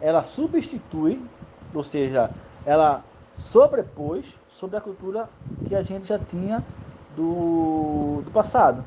ela 0.00 0.22
substitui, 0.22 1.22
ou 1.74 1.82
seja, 1.82 2.30
ela 2.66 3.02
sobrepôs 3.36 4.26
sobre 4.50 4.76
a 4.76 4.80
cultura 4.80 5.28
que 5.66 5.74
a 5.74 5.82
gente 5.82 6.06
já 6.08 6.18
tinha 6.18 6.62
do, 7.16 8.22
do 8.24 8.30
passado. 8.32 8.84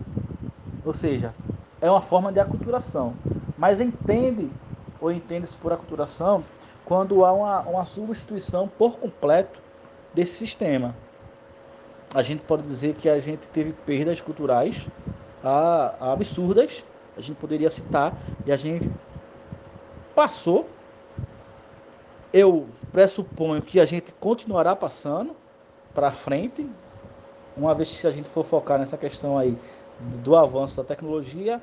Ou 0.86 0.94
seja, 0.94 1.34
é 1.80 1.90
uma 1.90 2.02
forma 2.02 2.32
de 2.32 2.40
aculturação. 2.40 3.14
Mas 3.58 3.80
entende, 3.80 4.52
ou 5.00 5.12
entende-se 5.12 5.56
por 5.58 5.72
aculturação, 5.72 6.44
quando 6.86 7.26
há 7.26 7.32
uma, 7.32 7.62
uma 7.62 7.86
substituição 7.86 8.68
por 8.68 8.98
completo 8.98 9.62
desse 10.14 10.34
sistema. 10.34 10.96
A 12.14 12.22
gente 12.22 12.44
pode 12.44 12.64
dizer 12.64 12.96
que 12.96 13.08
a 13.08 13.20
gente 13.20 13.48
teve 13.48 13.72
perdas 13.72 14.20
culturais 14.20 14.86
a, 15.44 15.96
a 16.00 16.14
absurdas, 16.14 16.84
a 17.18 17.22
gente 17.22 17.38
poderia 17.38 17.70
citar, 17.70 18.14
e 18.46 18.52
a 18.52 18.58
gente 18.58 18.90
passou. 20.16 20.70
Eu 22.34 22.68
pressuponho 22.92 23.62
que 23.62 23.80
a 23.80 23.86
gente 23.86 24.14
continuará 24.14 24.76
passando 24.76 25.36
para 25.94 26.12
frente, 26.12 26.70
uma 27.58 27.76
vez 27.76 28.00
que 28.00 28.08
a 28.08 28.12
gente 28.12 28.30
for 28.30 28.46
focar 28.46 28.80
nessa 28.80 28.98
questão 28.98 29.38
aí 29.38 29.58
do 30.24 30.36
avanço 30.36 30.78
da 30.78 30.84
tecnologia, 30.84 31.62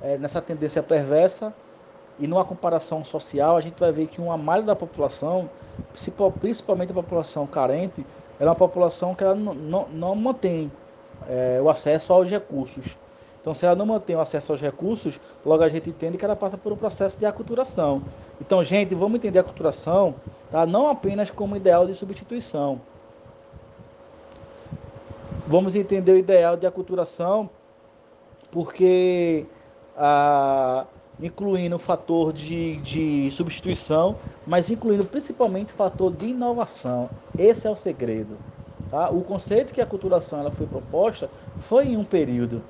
é, 0.00 0.16
nessa 0.16 0.40
tendência 0.40 0.82
perversa 0.82 1.52
e 2.18 2.26
numa 2.26 2.44
comparação 2.44 3.04
social, 3.04 3.56
a 3.56 3.60
gente 3.60 3.78
vai 3.78 3.92
ver 3.92 4.06
que 4.06 4.20
uma 4.20 4.36
malha 4.36 4.62
da 4.62 4.76
população, 4.76 5.50
principalmente 6.38 6.90
a 6.90 6.94
população 6.94 7.46
carente, 7.46 8.06
é 8.38 8.44
uma 8.44 8.54
população 8.54 9.14
que 9.14 9.24
ela 9.24 9.34
não, 9.34 9.54
não, 9.54 9.88
não 9.88 10.14
mantém 10.14 10.70
é, 11.28 11.60
o 11.62 11.68
acesso 11.68 12.12
aos 12.12 12.30
recursos. 12.30 12.96
Então, 13.46 13.54
se 13.54 13.64
ela 13.64 13.76
não 13.76 13.86
mantém 13.86 14.16
o 14.16 14.20
acesso 14.20 14.50
aos 14.50 14.60
recursos, 14.60 15.20
logo 15.44 15.62
a 15.62 15.68
gente 15.68 15.88
entende 15.88 16.18
que 16.18 16.24
ela 16.24 16.34
passa 16.34 16.58
por 16.58 16.72
um 16.72 16.76
processo 16.76 17.16
de 17.16 17.24
aculturação. 17.24 18.02
Então, 18.40 18.64
gente, 18.64 18.92
vamos 18.92 19.18
entender 19.18 19.38
a 19.38 19.42
aculturação 19.42 20.16
tá? 20.50 20.66
não 20.66 20.88
apenas 20.88 21.30
como 21.30 21.54
ideal 21.54 21.86
de 21.86 21.94
substituição. 21.94 22.80
Vamos 25.46 25.76
entender 25.76 26.10
o 26.10 26.18
ideal 26.18 26.56
de 26.56 26.66
aculturação 26.66 27.48
porque, 28.50 29.46
ah, 29.96 30.84
incluindo 31.22 31.76
o 31.76 31.78
fator 31.78 32.32
de, 32.32 32.78
de 32.78 33.30
substituição, 33.30 34.16
mas 34.44 34.70
incluindo 34.70 35.04
principalmente 35.04 35.72
o 35.72 35.76
fator 35.76 36.12
de 36.12 36.26
inovação. 36.26 37.08
Esse 37.38 37.68
é 37.68 37.70
o 37.70 37.76
segredo. 37.76 38.36
Tá? 38.90 39.08
O 39.08 39.20
conceito 39.22 39.72
que 39.72 39.80
a 39.80 39.84
aculturação 39.84 40.40
ela 40.40 40.50
foi 40.50 40.66
proposta 40.66 41.30
foi 41.60 41.86
em 41.86 41.96
um 41.96 42.04
período 42.04 42.60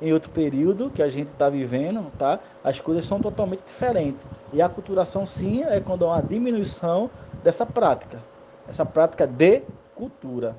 em 0.00 0.12
outro 0.12 0.30
período 0.30 0.90
que 0.90 1.02
a 1.02 1.08
gente 1.08 1.28
está 1.28 1.48
vivendo, 1.48 2.10
tá? 2.18 2.38
As 2.62 2.80
coisas 2.80 3.04
são 3.04 3.20
totalmente 3.20 3.64
diferentes. 3.64 4.24
E 4.52 4.60
a 4.60 4.68
culturação, 4.68 5.26
sim, 5.26 5.62
é 5.62 5.80
quando 5.80 6.04
há 6.04 6.08
uma 6.08 6.22
diminuição 6.22 7.10
dessa 7.42 7.64
prática, 7.64 8.22
essa 8.68 8.84
prática 8.84 9.26
de 9.26 9.62
cultura, 9.94 10.56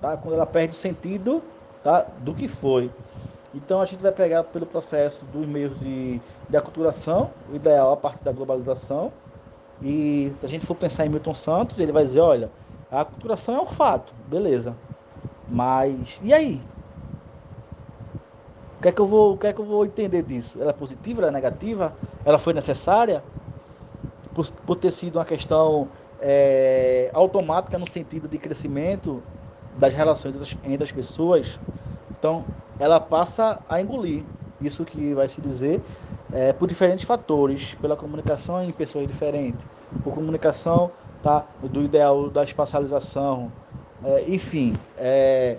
tá? 0.00 0.16
Quando 0.16 0.34
ela 0.34 0.46
perde 0.46 0.74
o 0.74 0.76
sentido, 0.76 1.42
tá? 1.82 2.06
Do 2.20 2.34
que 2.34 2.46
foi. 2.46 2.90
Então 3.54 3.80
a 3.80 3.84
gente 3.84 4.02
vai 4.02 4.12
pegar 4.12 4.44
pelo 4.44 4.66
processo 4.66 5.24
dos 5.26 5.46
meios 5.46 5.78
de, 5.78 6.20
de 6.48 6.56
aculturação, 6.56 7.30
o 7.52 7.56
ideal 7.56 7.92
a 7.92 7.96
partir 7.96 8.24
da 8.24 8.32
globalização. 8.32 9.12
E 9.82 10.32
se 10.38 10.46
a 10.46 10.48
gente 10.48 10.66
for 10.66 10.74
pensar 10.74 11.06
em 11.06 11.08
Milton 11.08 11.34
Santos, 11.34 11.78
ele 11.78 11.92
vai 11.92 12.04
dizer, 12.04 12.20
olha, 12.20 12.50
a 12.90 13.00
aculturação 13.00 13.56
é 13.56 13.60
um 13.60 13.66
fato, 13.66 14.12
beleza. 14.28 14.74
Mas 15.48 16.18
e 16.22 16.32
aí? 16.32 16.60
Que 18.84 18.88
é 18.88 18.92
que 18.92 19.00
eu 19.00 19.06
vou, 19.06 19.32
o 19.32 19.38
que 19.38 19.46
é 19.46 19.52
que 19.52 19.60
eu 19.60 19.64
vou 19.64 19.86
entender 19.86 20.22
disso? 20.22 20.60
Ela 20.60 20.68
é 20.68 20.74
positiva, 20.74 21.22
ela 21.22 21.28
é 21.28 21.32
negativa? 21.32 21.94
Ela 22.22 22.36
foi 22.36 22.52
necessária? 22.52 23.24
Por, 24.34 24.46
por 24.66 24.76
ter 24.76 24.90
sido 24.90 25.16
uma 25.16 25.24
questão 25.24 25.88
é, 26.20 27.10
automática 27.14 27.78
no 27.78 27.88
sentido 27.88 28.28
de 28.28 28.36
crescimento 28.36 29.22
das 29.78 29.94
relações 29.94 30.58
entre 30.62 30.84
as 30.84 30.92
pessoas? 30.92 31.58
Então, 32.10 32.44
ela 32.78 33.00
passa 33.00 33.58
a 33.70 33.80
engolir 33.80 34.22
isso 34.60 34.84
que 34.84 35.14
vai 35.14 35.28
se 35.28 35.40
dizer 35.40 35.80
é, 36.30 36.52
por 36.52 36.68
diferentes 36.68 37.06
fatores, 37.06 37.74
pela 37.80 37.96
comunicação 37.96 38.62
em 38.62 38.70
pessoas 38.70 39.08
diferentes, 39.08 39.64
por 40.02 40.12
comunicação 40.12 40.90
tá, 41.22 41.46
do 41.62 41.82
ideal 41.82 42.28
da 42.28 42.44
espacialização, 42.44 43.50
é, 44.04 44.24
enfim, 44.28 44.74
é, 44.98 45.56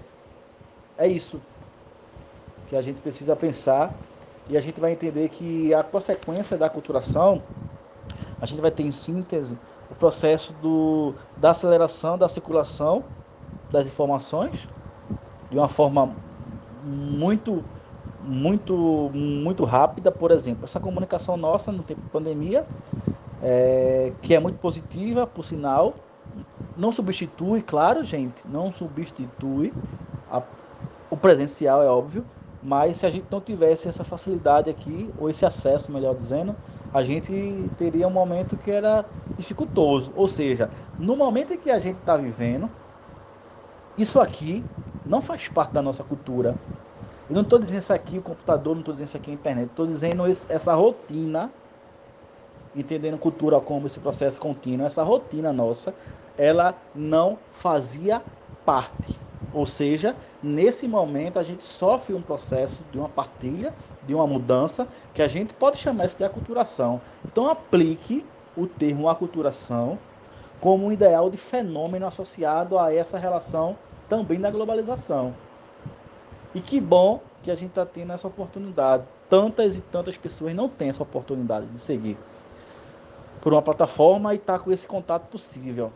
é 0.96 1.08
isso 1.08 1.42
que 2.68 2.76
a 2.76 2.82
gente 2.82 3.02
precisa 3.02 3.36
pensar 3.36 3.94
e 4.50 4.58
a 4.58 4.62
gente 4.62 4.80
vai 4.80 4.92
entender 4.92 5.30
que 5.30 5.74
a 5.74 5.84
consequência 5.84 6.58
da 6.58 6.70
culturação, 6.70 7.42
a 8.40 8.46
gente 8.46 8.62
vai 8.62 8.72
ter 8.72 8.84
em 8.84 8.92
síntese 8.92 9.58
o 9.90 9.96
processo 9.96 10.54
do, 10.62 11.14
da 11.38 11.52
aceleração 11.52 12.18
da 12.18 12.28
circulação 12.28 13.04
das 13.72 13.88
informações 13.88 14.60
de 15.50 15.58
uma 15.58 15.68
forma 15.68 16.14
muito 16.84 17.64
muito 18.24 18.74
muito 19.14 19.64
rápida, 19.64 20.12
por 20.12 20.32
exemplo, 20.32 20.66
essa 20.66 20.80
comunicação 20.80 21.38
nossa 21.38 21.72
no 21.72 21.84
tempo 21.84 22.02
de 22.02 22.10
pandemia, 22.10 22.66
é, 23.42 24.12
que 24.22 24.34
é 24.34 24.40
muito 24.40 24.58
positiva, 24.58 25.28
por 25.28 25.46
sinal, 25.46 25.94
não 26.76 26.92
substitui, 26.92 27.62
claro, 27.62 28.04
gente, 28.04 28.42
não 28.48 28.72
substitui 28.72 29.72
a, 30.32 30.42
o 31.10 31.16
presencial, 31.16 31.84
é 31.84 31.88
óbvio, 31.88 32.26
mas 32.66 32.98
se 32.98 33.06
a 33.06 33.12
gente 33.12 33.28
não 33.30 33.40
tivesse 33.40 33.88
essa 33.88 34.04
facilidade 34.04 34.72
aqui, 34.72 35.08
ou 35.20 35.30
esse 35.30 35.46
acesso, 35.46 35.92
melhor 35.92 36.16
dizendo, 36.16 36.56
a 36.92 37.04
gente 37.04 37.70
teria 37.78 38.08
um 38.08 38.12
momento 38.12 38.58
que 38.58 38.72
era 38.72 39.06
dificultoso. 39.38 40.12
Ou 40.16 40.28
seja, 40.28 40.72
no 40.98 41.16
momento 41.16 41.54
em 41.54 41.58
que 41.58 41.70
a 41.70 41.78
gente 41.78 42.00
está 42.00 42.18
vivendo, 42.18 42.68
isso 43.96 44.20
aqui 44.20 44.66
não 45.06 45.22
faz 45.22 45.48
parte 45.48 45.74
da 45.74 45.82
nossa 45.82 46.04
cultura. 46.04 46.56
Eu 47.30 47.36
não 47.36 47.44
estou 47.44 47.60
dizendo 47.60 47.80
isso 47.80 47.94
aqui 47.94 48.18
o 48.18 48.22
computador, 48.22 48.74
não 48.74 48.80
estou 48.80 48.94
dizendo 48.96 49.08
isso 49.10 49.18
aqui 49.18 49.30
a 49.30 49.34
internet, 49.36 49.70
estou 49.70 49.86
dizendo 49.86 50.26
esse, 50.26 50.52
essa 50.52 50.74
rotina, 50.74 51.52
entendendo 52.76 53.18
cultura 53.20 53.60
como 53.62 53.86
esse 53.86 54.00
processo 54.00 54.42
contínuo, 54.42 54.88
essa 54.88 55.04
rotina 55.04 55.54
nossa, 55.54 55.94
ela 56.36 56.74
não 56.96 57.38
fazia 57.52 58.24
parte. 58.66 59.25
Ou 59.56 59.66
seja, 59.66 60.18
nesse 60.44 60.86
momento 60.86 61.40
a 61.40 61.44
gente 61.44 61.64
sofre 61.64 62.14
um 62.14 62.22
processo 62.22 62.84
de 62.92 63.00
uma 63.00 63.08
partilha, 63.08 63.74
de 64.06 64.14
uma 64.14 64.28
mudança, 64.28 64.86
que 65.14 65.22
a 65.22 65.30
gente 65.30 65.54
pode 65.54 65.78
chamar 65.78 66.08
isso 66.08 66.18
de 66.18 66.26
aculturação. 66.26 67.00
Então 67.24 67.50
aplique 67.50 68.26
o 68.58 68.68
termo 68.68 69.08
aculturação 69.08 69.98
como 70.60 70.86
um 70.86 70.92
ideal 70.92 71.30
de 71.30 71.38
fenômeno 71.38 72.06
associado 72.06 72.78
a 72.78 72.94
essa 72.94 73.18
relação 73.18 73.78
também 74.10 74.42
da 74.42 74.52
globalização. 74.52 75.34
E 76.54 76.60
que 76.60 76.82
bom 76.82 77.22
que 77.42 77.50
a 77.50 77.56
gente 77.56 77.70
está 77.70 77.86
tendo 77.86 78.12
essa 78.12 78.28
oportunidade. 78.28 79.06
Tantas 79.30 79.78
e 79.78 79.82
tantas 79.82 80.18
pessoas 80.18 80.54
não 80.54 80.68
têm 80.68 80.90
essa 80.90 81.02
oportunidade 81.02 81.68
de 81.68 81.80
seguir 81.80 82.18
por 83.40 83.54
uma 83.54 83.62
plataforma 83.62 84.34
e 84.34 84.38
estar 84.38 84.58
tá 84.58 84.60
com 84.60 84.70
esse 84.70 84.86
contato 84.86 85.28
possível. 85.28 85.94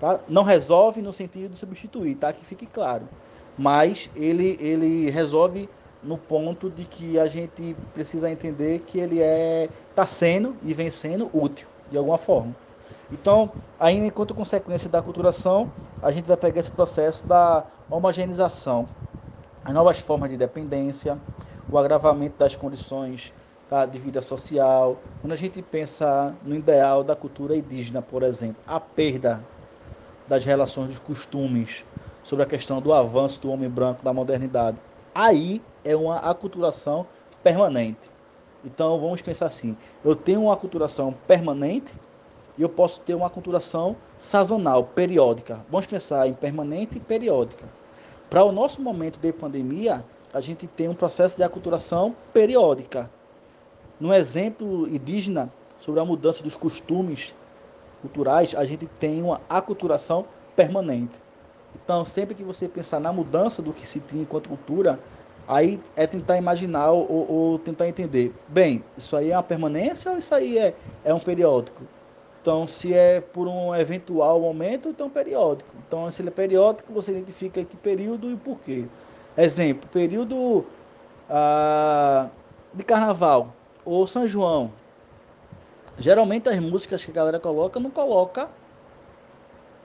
Tá? 0.00 0.20
Não 0.28 0.42
resolve 0.42 1.00
no 1.00 1.12
sentido 1.12 1.52
de 1.52 1.58
substituir, 1.58 2.16
tá? 2.16 2.32
Que 2.32 2.44
fique 2.44 2.66
claro. 2.66 3.08
Mas 3.56 4.10
ele, 4.14 4.58
ele 4.60 5.10
resolve 5.10 5.68
no 6.02 6.18
ponto 6.18 6.70
de 6.70 6.84
que 6.84 7.18
a 7.18 7.26
gente 7.26 7.74
precisa 7.94 8.30
entender 8.30 8.80
que 8.80 8.98
ele 8.98 9.20
é 9.20 9.68
está 9.90 10.06
sendo 10.06 10.54
e 10.62 10.74
vem 10.74 10.90
sendo 10.90 11.30
útil 11.32 11.66
de 11.90 11.96
alguma 11.96 12.18
forma. 12.18 12.54
Então, 13.10 13.50
ainda 13.78 14.06
enquanto 14.06 14.34
consequência 14.34 14.88
da 14.88 15.00
culturação, 15.00 15.72
a 16.02 16.10
gente 16.10 16.26
vai 16.26 16.36
pegar 16.36 16.60
esse 16.60 16.70
processo 16.70 17.26
da 17.26 17.64
homogeneização, 17.88 18.86
as 19.64 19.72
novas 19.72 20.00
formas 20.00 20.28
de 20.28 20.36
dependência, 20.36 21.18
o 21.70 21.78
agravamento 21.78 22.36
das 22.38 22.54
condições 22.54 23.32
tá, 23.68 23.86
de 23.86 23.98
vida 23.98 24.20
social. 24.20 24.98
Quando 25.20 25.32
a 25.32 25.36
gente 25.36 25.62
pensa 25.62 26.34
no 26.44 26.54
ideal 26.54 27.02
da 27.02 27.16
cultura 27.16 27.56
indígena, 27.56 28.02
por 28.02 28.22
exemplo, 28.22 28.56
a 28.66 28.78
perda 28.78 29.42
das 30.28 30.44
relações 30.44 30.88
dos 30.88 30.98
costumes, 30.98 31.84
sobre 32.22 32.42
a 32.42 32.46
questão 32.46 32.80
do 32.80 32.92
avanço 32.92 33.40
do 33.40 33.50
homem 33.50 33.68
branco 33.68 34.02
da 34.04 34.12
modernidade. 34.12 34.76
Aí 35.14 35.62
é 35.84 35.94
uma 35.94 36.16
aculturação 36.18 37.06
permanente. 37.42 38.10
Então 38.64 38.98
vamos 38.98 39.22
pensar 39.22 39.46
assim: 39.46 39.76
eu 40.04 40.16
tenho 40.16 40.42
uma 40.42 40.52
aculturação 40.52 41.14
permanente 41.26 41.94
e 42.58 42.62
eu 42.62 42.68
posso 42.68 43.00
ter 43.00 43.14
uma 43.14 43.28
aculturação 43.28 43.96
sazonal, 44.18 44.82
periódica. 44.82 45.64
Vamos 45.70 45.86
pensar 45.86 46.26
em 46.26 46.34
permanente 46.34 46.98
e 46.98 47.00
periódica. 47.00 47.64
Para 48.28 48.42
o 48.42 48.50
nosso 48.50 48.82
momento 48.82 49.20
de 49.20 49.32
pandemia, 49.32 50.04
a 50.34 50.40
gente 50.40 50.66
tem 50.66 50.88
um 50.88 50.94
processo 50.94 51.36
de 51.36 51.44
aculturação 51.44 52.16
periódica. 52.32 53.08
No 54.00 54.12
exemplo 54.12 54.88
indígena 54.88 55.50
sobre 55.80 56.00
a 56.00 56.04
mudança 56.04 56.42
dos 56.42 56.56
costumes 56.56 57.32
culturais, 58.06 58.54
a 58.54 58.64
gente 58.64 58.86
tem 58.86 59.22
uma 59.22 59.40
aculturação 59.48 60.24
permanente. 60.54 61.20
Então, 61.74 62.04
sempre 62.04 62.34
que 62.34 62.42
você 62.42 62.68
pensar 62.68 63.00
na 63.00 63.12
mudança 63.12 63.60
do 63.60 63.72
que 63.72 63.86
se 63.86 64.00
tinha 64.00 64.22
enquanto 64.22 64.48
cultura, 64.48 64.98
aí 65.46 65.80
é 65.94 66.06
tentar 66.06 66.36
imaginar 66.36 66.90
ou, 66.90 67.30
ou 67.30 67.58
tentar 67.58 67.88
entender. 67.88 68.32
Bem, 68.48 68.82
isso 68.96 69.16
aí 69.16 69.30
é 69.30 69.36
uma 69.36 69.42
permanência 69.42 70.10
ou 70.10 70.18
isso 70.18 70.34
aí 70.34 70.58
é, 70.58 70.74
é 71.04 71.12
um 71.12 71.20
periódico? 71.20 71.82
Então, 72.40 72.66
se 72.68 72.94
é 72.94 73.20
por 73.20 73.48
um 73.48 73.74
eventual 73.74 74.40
momento, 74.40 74.88
então 74.88 75.08
é 75.08 75.10
periódico. 75.10 75.68
Então, 75.86 76.10
se 76.12 76.22
ele 76.22 76.28
é 76.28 76.32
periódico, 76.32 76.92
você 76.92 77.10
identifica 77.10 77.62
que 77.64 77.76
período 77.76 78.30
e 78.30 78.36
por 78.36 78.58
quê. 78.60 78.84
Exemplo, 79.36 79.88
período 79.92 80.64
ah, 81.28 82.28
de 82.72 82.84
carnaval 82.84 83.52
ou 83.84 84.06
São 84.06 84.26
João. 84.26 84.70
Geralmente 85.98 86.48
as 86.48 86.58
músicas 86.58 87.04
que 87.04 87.10
a 87.10 87.14
galera 87.14 87.40
coloca 87.40 87.80
não 87.80 87.90
coloca 87.90 88.48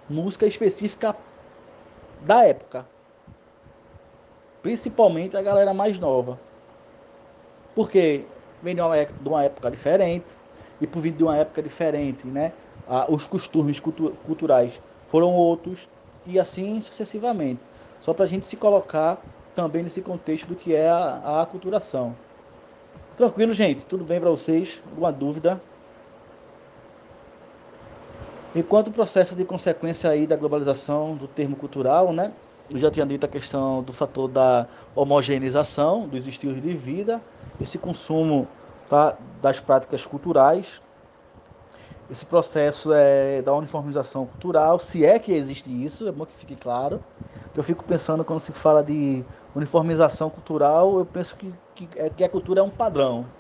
música 0.10 0.46
específica 0.46 1.16
da 2.22 2.46
época. 2.46 2.86
Principalmente 4.62 5.38
a 5.38 5.42
galera 5.42 5.74
mais 5.74 5.98
nova. 5.98 6.40
Porque 7.74 8.26
vem 8.62 8.76
de 8.76 8.82
uma, 8.82 9.06
de 9.06 9.30
uma 9.30 9.44
época 9.44 9.72
diferente 9.72 10.26
e 10.82 10.86
por 10.86 11.02
vir 11.02 11.14
de 11.14 11.24
uma 11.24 11.38
época 11.38 11.64
diferente, 11.64 12.28
né? 12.28 12.52
Ah, 12.88 13.06
os 13.10 13.26
costumes 13.26 13.80
cultu 13.80 14.12
culturais 14.26 14.82
foram 15.08 15.34
outros 15.34 15.90
e 16.26 16.38
assim 16.38 16.82
sucessivamente. 16.82 17.62
Só 18.02 18.14
para 18.14 18.26
a 18.26 18.28
gente 18.28 18.46
se 18.46 18.58
colocar 18.58 19.22
também 19.56 19.84
nesse 19.84 20.02
contexto 20.02 20.48
do 20.48 20.56
que 20.56 20.76
é 20.76 20.90
a, 20.90 21.22
a 21.24 21.42
aculturação. 21.42 22.16
Tranquilo, 23.16 23.54
gente? 23.54 23.84
Tudo 23.84 24.04
bem 24.04 24.20
para 24.20 24.30
vocês? 24.30 24.82
Alguma 24.90 25.12
dúvida? 25.12 25.62
Enquanto 28.54 28.88
o 28.90 28.92
processo 28.92 29.36
de 29.36 29.46
consequência 29.46 30.10
aí 30.10 30.28
da 30.28 30.36
globalização 30.36 31.16
do 31.16 31.28
termo 31.28 31.56
cultural, 31.56 32.12
né? 32.12 32.34
Eu 32.70 32.80
já 32.80 32.92
tinha 32.92 33.06
dito 33.06 33.26
a 33.26 33.30
questão 33.30 33.82
do 33.84 33.94
fator 33.94 34.28
da 34.28 34.68
homogeneização 34.96 36.08
dos 36.08 36.28
estilos 36.28 36.62
de 36.62 36.74
vida, 36.76 37.22
esse 37.60 37.78
consumo 37.78 38.48
tá, 38.90 39.18
das 39.42 39.60
práticas 39.60 40.06
culturais, 40.06 40.82
esse 42.10 42.26
processo 42.26 42.92
é 42.94 43.42
da 43.42 43.54
uniformização 43.54 44.26
cultural, 44.26 44.80
se 44.80 45.06
é 45.06 45.18
que 45.18 45.32
existe 45.32 45.70
isso, 45.72 46.08
é 46.08 46.12
bom 46.12 46.26
que 46.26 46.36
fique 46.36 46.56
claro. 46.58 47.02
Que 47.54 47.60
eu 47.60 47.64
fico 47.64 47.84
pensando 47.86 48.24
quando 48.26 48.40
se 48.40 48.52
fala 48.54 48.84
de 48.84 49.26
uniformização 49.56 50.30
cultural, 50.30 51.00
eu 51.00 51.06
penso 51.06 51.36
que, 51.38 51.54
que, 51.76 51.90
é, 51.96 52.10
que 52.10 52.24
a 52.24 52.30
cultura 52.30 52.60
é 52.62 52.64
um 52.64 52.70
padrão. 52.70 53.34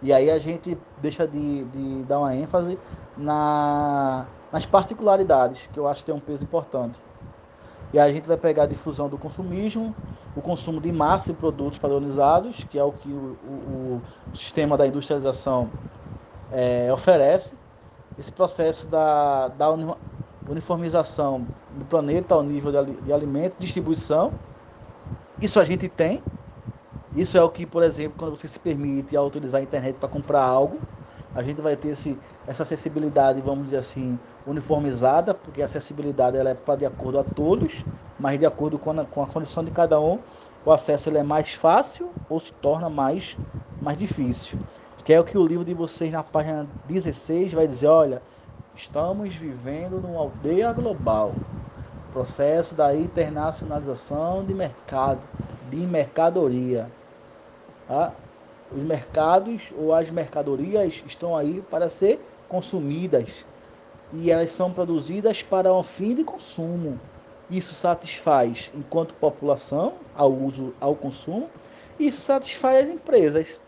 E 0.00 0.12
aí 0.12 0.30
a 0.30 0.38
gente 0.38 0.76
deixa 0.96 1.26
de, 1.26 1.64
de 1.66 2.04
dar 2.04 2.20
uma 2.20 2.34
ênfase 2.36 2.78
na, 3.16 4.28
nas 4.54 4.64
particularidades, 4.64 5.68
que 5.72 5.80
eu 5.80 5.88
acho 5.88 6.04
que 6.04 6.06
tem 6.06 6.14
um 6.14 6.20
peso 6.20 6.44
importante. 6.44 6.96
E 7.92 7.98
aí 7.98 8.08
a 8.08 8.14
gente 8.14 8.28
vai 8.28 8.36
pegar 8.36 8.62
a 8.62 8.66
difusão 8.66 9.08
do 9.08 9.18
consumismo, 9.18 9.92
o 10.36 10.40
consumo 10.40 10.80
de 10.80 10.92
massa 10.92 11.32
de 11.32 11.36
produtos 11.36 11.76
padronizados, 11.76 12.62
que 12.70 12.78
é 12.78 12.84
o 12.84 12.92
que 12.92 13.08
o, 13.08 13.36
o, 13.44 14.00
o 14.32 14.36
sistema 14.36 14.78
da 14.78 14.86
industrialização 14.86 15.68
é, 16.52 16.88
oferece. 16.92 17.54
Esse 18.16 18.30
processo 18.30 18.86
da, 18.86 19.48
da 19.48 19.66
uniformização 20.48 21.44
do 21.72 21.84
planeta 21.84 22.36
ao 22.36 22.44
nível 22.44 22.70
de, 22.70 22.92
de 22.92 23.12
alimento, 23.12 23.56
distribuição, 23.58 24.32
isso 25.42 25.58
a 25.58 25.64
gente 25.64 25.88
tem. 25.88 26.22
Isso 27.12 27.36
é 27.36 27.42
o 27.42 27.50
que, 27.50 27.66
por 27.66 27.82
exemplo, 27.82 28.14
quando 28.16 28.36
você 28.36 28.46
se 28.46 28.60
permite 28.60 29.16
a 29.16 29.22
utilizar 29.22 29.60
a 29.60 29.64
internet 29.64 29.96
para 29.96 30.08
comprar 30.08 30.44
algo, 30.44 30.78
a 31.34 31.42
gente 31.42 31.60
vai 31.60 31.74
ter 31.74 31.88
esse, 31.88 32.16
essa 32.46 32.62
acessibilidade, 32.62 33.40
vamos 33.40 33.64
dizer 33.64 33.78
assim, 33.78 34.16
uniformizada, 34.46 35.32
porque 35.34 35.62
a 35.62 35.64
acessibilidade 35.64 36.36
ela 36.36 36.50
é 36.50 36.54
para 36.54 36.76
de 36.76 36.86
acordo 36.86 37.18
a 37.18 37.24
todos, 37.24 37.84
mas 38.18 38.38
de 38.38 38.46
acordo 38.46 38.78
com 38.78 38.90
a, 38.90 39.04
com 39.04 39.22
a 39.22 39.26
condição 39.26 39.64
de 39.64 39.70
cada 39.70 40.00
um, 40.00 40.18
o 40.64 40.72
acesso 40.72 41.08
ele 41.08 41.18
é 41.18 41.22
mais 41.22 41.52
fácil 41.52 42.10
ou 42.28 42.40
se 42.40 42.52
torna 42.54 42.88
mais, 42.88 43.36
mais 43.80 43.98
difícil. 43.98 44.58
Que 45.04 45.12
é 45.12 45.20
o 45.20 45.24
que 45.24 45.36
o 45.36 45.46
livro 45.46 45.64
de 45.64 45.74
vocês 45.74 46.10
na 46.10 46.22
página 46.22 46.66
16 46.88 47.52
vai 47.52 47.66
dizer, 47.66 47.88
olha, 47.88 48.22
estamos 48.74 49.34
vivendo 49.34 50.00
numa 50.00 50.20
aldeia 50.20 50.72
global 50.72 51.34
processo 52.14 52.76
da 52.76 52.94
internacionalização 52.94 54.44
de 54.44 54.54
mercado, 54.54 55.20
de 55.68 55.78
mercadoria. 55.78 56.88
Tá? 57.88 58.12
Os 58.70 58.82
mercados 58.82 59.62
ou 59.76 59.92
as 59.92 60.08
mercadorias 60.08 61.02
estão 61.04 61.36
aí 61.36 61.60
para 61.68 61.88
ser 61.88 62.24
consumidas 62.48 63.44
e 64.14 64.30
elas 64.30 64.52
são 64.52 64.72
produzidas 64.72 65.42
para 65.42 65.72
um 65.74 65.82
fim 65.82 66.14
de 66.14 66.24
consumo. 66.24 66.98
Isso 67.50 67.74
satisfaz, 67.74 68.70
enquanto 68.74 69.12
população, 69.14 69.94
ao 70.16 70.32
uso, 70.32 70.72
ao 70.80 70.94
consumo, 70.94 71.50
isso 71.98 72.20
satisfaz 72.20 72.88
as 72.88 72.94
empresas 72.94 73.60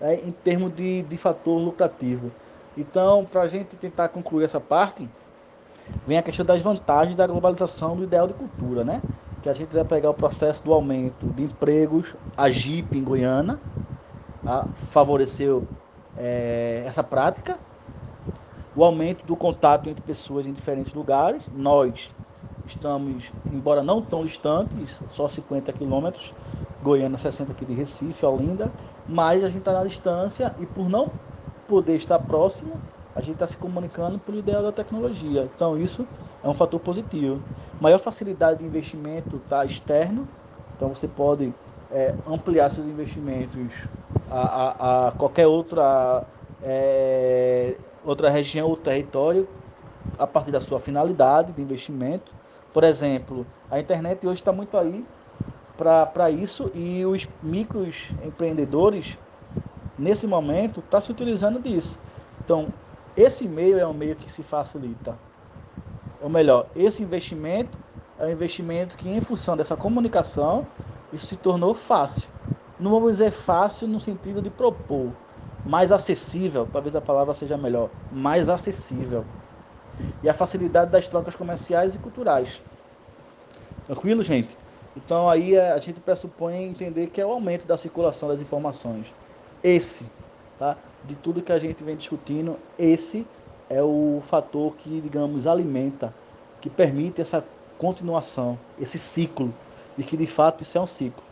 é, 0.00 0.14
em 0.14 0.30
termos 0.30 0.74
de, 0.74 1.02
de 1.02 1.16
fator 1.16 1.58
lucrativo. 1.58 2.30
Então, 2.76 3.24
para 3.24 3.42
a 3.42 3.48
gente 3.48 3.76
tentar 3.76 4.08
concluir 4.08 4.44
essa 4.44 4.60
parte, 4.60 5.08
vem 6.06 6.16
a 6.16 6.22
questão 6.22 6.46
das 6.46 6.62
vantagens 6.62 7.16
da 7.16 7.26
globalização 7.26 7.96
do 7.96 8.04
ideal 8.04 8.26
de 8.26 8.34
cultura, 8.34 8.84
né? 8.84 9.02
Que 9.42 9.48
a 9.48 9.52
gente 9.52 9.74
vai 9.74 9.84
pegar 9.84 10.10
o 10.10 10.14
processo 10.14 10.62
do 10.62 10.72
aumento 10.72 11.26
de 11.26 11.42
empregos, 11.42 12.14
a 12.36 12.48
JIP 12.48 12.96
em 12.96 13.04
Goiânia, 13.04 13.58
tá? 14.44 14.66
favoreceu 14.76 15.66
é, 16.16 16.84
essa 16.86 17.02
prática, 17.02 17.58
o 18.74 18.84
aumento 18.84 19.24
do 19.26 19.36
contato 19.36 19.88
entre 19.88 20.02
pessoas 20.02 20.46
em 20.46 20.52
diferentes 20.52 20.92
lugares. 20.92 21.42
Nós 21.54 22.10
estamos, 22.66 23.30
embora 23.52 23.82
não 23.82 24.00
tão 24.00 24.24
distantes, 24.24 24.96
só 25.10 25.28
50 25.28 25.72
quilômetros, 25.72 26.32
Goiânia 26.82 27.18
60 27.18 27.52
aqui 27.52 27.64
de 27.64 27.74
Recife, 27.74 28.24
Olinda, 28.24 28.70
mas 29.06 29.44
a 29.44 29.48
gente 29.48 29.58
está 29.58 29.72
na 29.72 29.84
distância 29.84 30.54
e 30.58 30.66
por 30.66 30.88
não 30.88 31.10
poder 31.66 31.96
estar 31.96 32.18
próximo, 32.18 32.80
a 33.14 33.20
gente 33.20 33.34
está 33.34 33.46
se 33.46 33.56
comunicando 33.56 34.18
pelo 34.18 34.38
ideal 34.38 34.62
da 34.62 34.72
tecnologia. 34.72 35.48
Então, 35.54 35.78
isso 35.78 36.06
é 36.42 36.48
um 36.48 36.54
fator 36.54 36.80
positivo. 36.80 37.42
Maior 37.80 37.98
facilidade 37.98 38.60
de 38.60 38.64
investimento 38.64 39.36
está 39.36 39.64
externo, 39.64 40.26
então 40.76 40.88
você 40.88 41.06
pode 41.06 41.52
é, 41.90 42.14
ampliar 42.26 42.70
seus 42.70 42.86
investimentos 42.86 43.72
a, 44.30 44.40
a, 44.40 45.08
a 45.08 45.12
qualquer 45.12 45.46
outra, 45.46 46.24
é, 46.62 47.76
outra 48.04 48.30
região 48.30 48.68
ou 48.68 48.76
território 48.76 49.48
a 50.18 50.26
partir 50.26 50.50
da 50.50 50.60
sua 50.60 50.80
finalidade 50.80 51.52
de 51.52 51.62
investimento. 51.62 52.32
Por 52.72 52.84
exemplo, 52.84 53.46
a 53.70 53.80
internet 53.80 54.26
hoje 54.26 54.40
está 54.40 54.52
muito 54.52 54.76
aí 54.76 55.04
para 55.76 56.30
isso 56.30 56.70
e 56.74 57.04
os 57.06 57.26
micros 57.42 58.10
empreendedores, 58.22 59.16
nesse 59.98 60.26
momento, 60.26 60.80
estão 60.80 60.90
tá 60.90 61.00
se 61.00 61.10
utilizando 61.10 61.58
disso. 61.58 61.98
Então, 62.44 62.68
esse 63.16 63.48
meio 63.48 63.78
é 63.78 63.86
um 63.86 63.94
meio 63.94 64.14
que 64.14 64.30
se 64.30 64.42
facilita. 64.42 65.18
Ou 66.20 66.28
melhor, 66.28 66.66
esse 66.76 67.02
investimento 67.02 67.78
é 68.18 68.26
um 68.26 68.30
investimento 68.30 68.96
que, 68.96 69.08
em 69.08 69.22
função 69.22 69.56
dessa 69.56 69.74
comunicação, 69.74 70.66
isso 71.12 71.26
se 71.26 71.36
tornou 71.36 71.74
fácil. 71.74 72.28
Não 72.78 72.90
vamos 72.90 73.12
dizer 73.12 73.30
fácil 73.30 73.88
no 73.88 73.98
sentido 73.98 74.42
de 74.42 74.50
propor, 74.50 75.12
mais 75.70 75.92
acessível, 75.92 76.68
talvez 76.72 76.96
a 76.96 77.00
palavra 77.00 77.32
seja 77.32 77.56
melhor, 77.56 77.90
mais 78.10 78.48
acessível. 78.48 79.24
E 80.20 80.28
a 80.28 80.34
facilidade 80.34 80.90
das 80.90 81.06
trocas 81.06 81.36
comerciais 81.36 81.94
e 81.94 81.98
culturais. 81.98 82.60
Tranquilo, 83.86 84.20
gente? 84.24 84.58
Então 84.96 85.30
aí 85.30 85.56
a 85.56 85.78
gente 85.78 86.00
pressupõe 86.00 86.64
entender 86.64 87.06
que 87.06 87.20
é 87.20 87.24
o 87.24 87.30
aumento 87.30 87.68
da 87.68 87.76
circulação 87.76 88.28
das 88.28 88.40
informações. 88.40 89.06
Esse, 89.62 90.06
tá? 90.58 90.76
de 91.04 91.14
tudo 91.14 91.40
que 91.40 91.52
a 91.52 91.58
gente 91.60 91.84
vem 91.84 91.94
discutindo, 91.94 92.56
esse 92.76 93.24
é 93.68 93.80
o 93.80 94.20
fator 94.24 94.74
que, 94.74 95.00
digamos, 95.00 95.46
alimenta, 95.46 96.12
que 96.60 96.68
permite 96.68 97.20
essa 97.20 97.44
continuação, 97.78 98.58
esse 98.76 98.98
ciclo, 98.98 99.54
e 99.96 100.02
que 100.02 100.16
de 100.16 100.26
fato 100.26 100.64
isso 100.64 100.76
é 100.76 100.80
um 100.80 100.86
ciclo. 100.86 101.22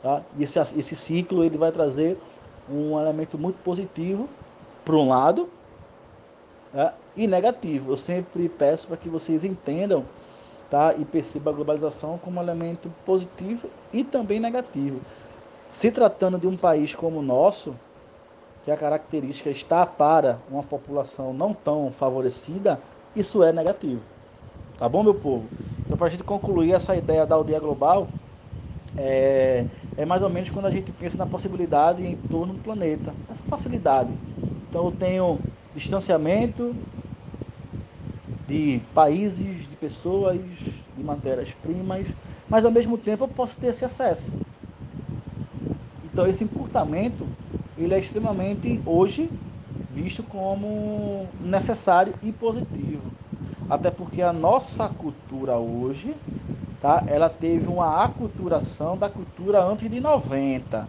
Tá? 0.00 0.22
E 0.36 0.44
esse, 0.44 0.60
esse 0.60 0.94
ciclo 0.94 1.42
ele 1.42 1.58
vai 1.58 1.72
trazer 1.72 2.16
um 2.70 2.98
elemento 2.98 3.38
muito 3.38 3.56
positivo, 3.62 4.28
por 4.84 4.94
um 4.94 5.08
lado, 5.08 5.48
tá? 6.72 6.94
e 7.16 7.26
negativo. 7.26 7.92
Eu 7.92 7.96
sempre 7.96 8.48
peço 8.48 8.88
para 8.88 8.96
que 8.96 9.08
vocês 9.08 9.44
entendam 9.44 10.04
tá? 10.70 10.94
e 10.94 11.04
percebam 11.04 11.52
a 11.52 11.56
globalização 11.56 12.18
como 12.18 12.40
um 12.40 12.42
elemento 12.42 12.90
positivo 13.04 13.68
e 13.92 14.04
também 14.04 14.40
negativo. 14.40 15.00
Se 15.68 15.90
tratando 15.90 16.38
de 16.38 16.46
um 16.46 16.56
país 16.56 16.94
como 16.94 17.18
o 17.18 17.22
nosso, 17.22 17.74
que 18.64 18.70
a 18.70 18.76
característica 18.76 19.50
está 19.50 19.86
para 19.86 20.38
uma 20.50 20.62
população 20.62 21.32
não 21.32 21.52
tão 21.54 21.90
favorecida, 21.90 22.80
isso 23.14 23.42
é 23.42 23.52
negativo. 23.52 24.02
Tá 24.78 24.88
bom, 24.88 25.02
meu 25.02 25.14
povo? 25.14 25.46
Então, 25.80 25.96
para 25.96 26.06
a 26.06 26.10
gente 26.10 26.22
concluir 26.22 26.72
essa 26.72 26.94
ideia 26.94 27.26
da 27.26 27.34
aldeia 27.34 27.58
global, 27.58 28.06
é, 28.96 29.64
é 29.98 30.06
mais 30.06 30.22
ou 30.22 30.30
menos 30.30 30.48
quando 30.50 30.66
a 30.66 30.70
gente 30.70 30.92
pensa 30.92 31.16
na 31.18 31.26
possibilidade 31.26 32.06
em 32.06 32.16
torno 32.16 32.54
do 32.54 32.60
planeta, 32.60 33.14
essa 33.28 33.42
facilidade. 33.44 34.10
Então, 34.70 34.86
eu 34.86 34.92
tenho 34.92 35.38
distanciamento, 35.74 36.74
de 38.46 38.80
países, 38.94 39.68
de 39.68 39.76
pessoas, 39.76 40.38
de 40.96 41.02
matérias-primas, 41.04 42.06
mas 42.48 42.64
ao 42.64 42.70
mesmo 42.70 42.96
tempo 42.96 43.24
eu 43.24 43.28
posso 43.28 43.56
ter 43.58 43.68
esse 43.68 43.84
acesso. 43.84 44.34
Então 46.02 46.26
esse 46.26 46.44
encurtamento, 46.44 47.28
ele 47.76 47.94
é 47.94 47.98
extremamente 47.98 48.80
hoje 48.86 49.30
visto 49.88 50.22
como 50.22 51.26
necessário 51.40 52.14
e 52.22 52.32
positivo. 52.32 53.02
Até 53.68 53.90
porque 53.90 54.22
a 54.22 54.32
nossa 54.32 54.88
cultura 54.88 55.58
hoje, 55.58 56.14
tá? 56.80 57.04
Ela 57.06 57.28
teve 57.28 57.68
uma 57.68 58.04
aculturação 58.04 58.96
da 58.96 59.08
cultura 59.08 59.62
antes 59.62 59.90
de 59.90 60.00
90. 60.00 60.88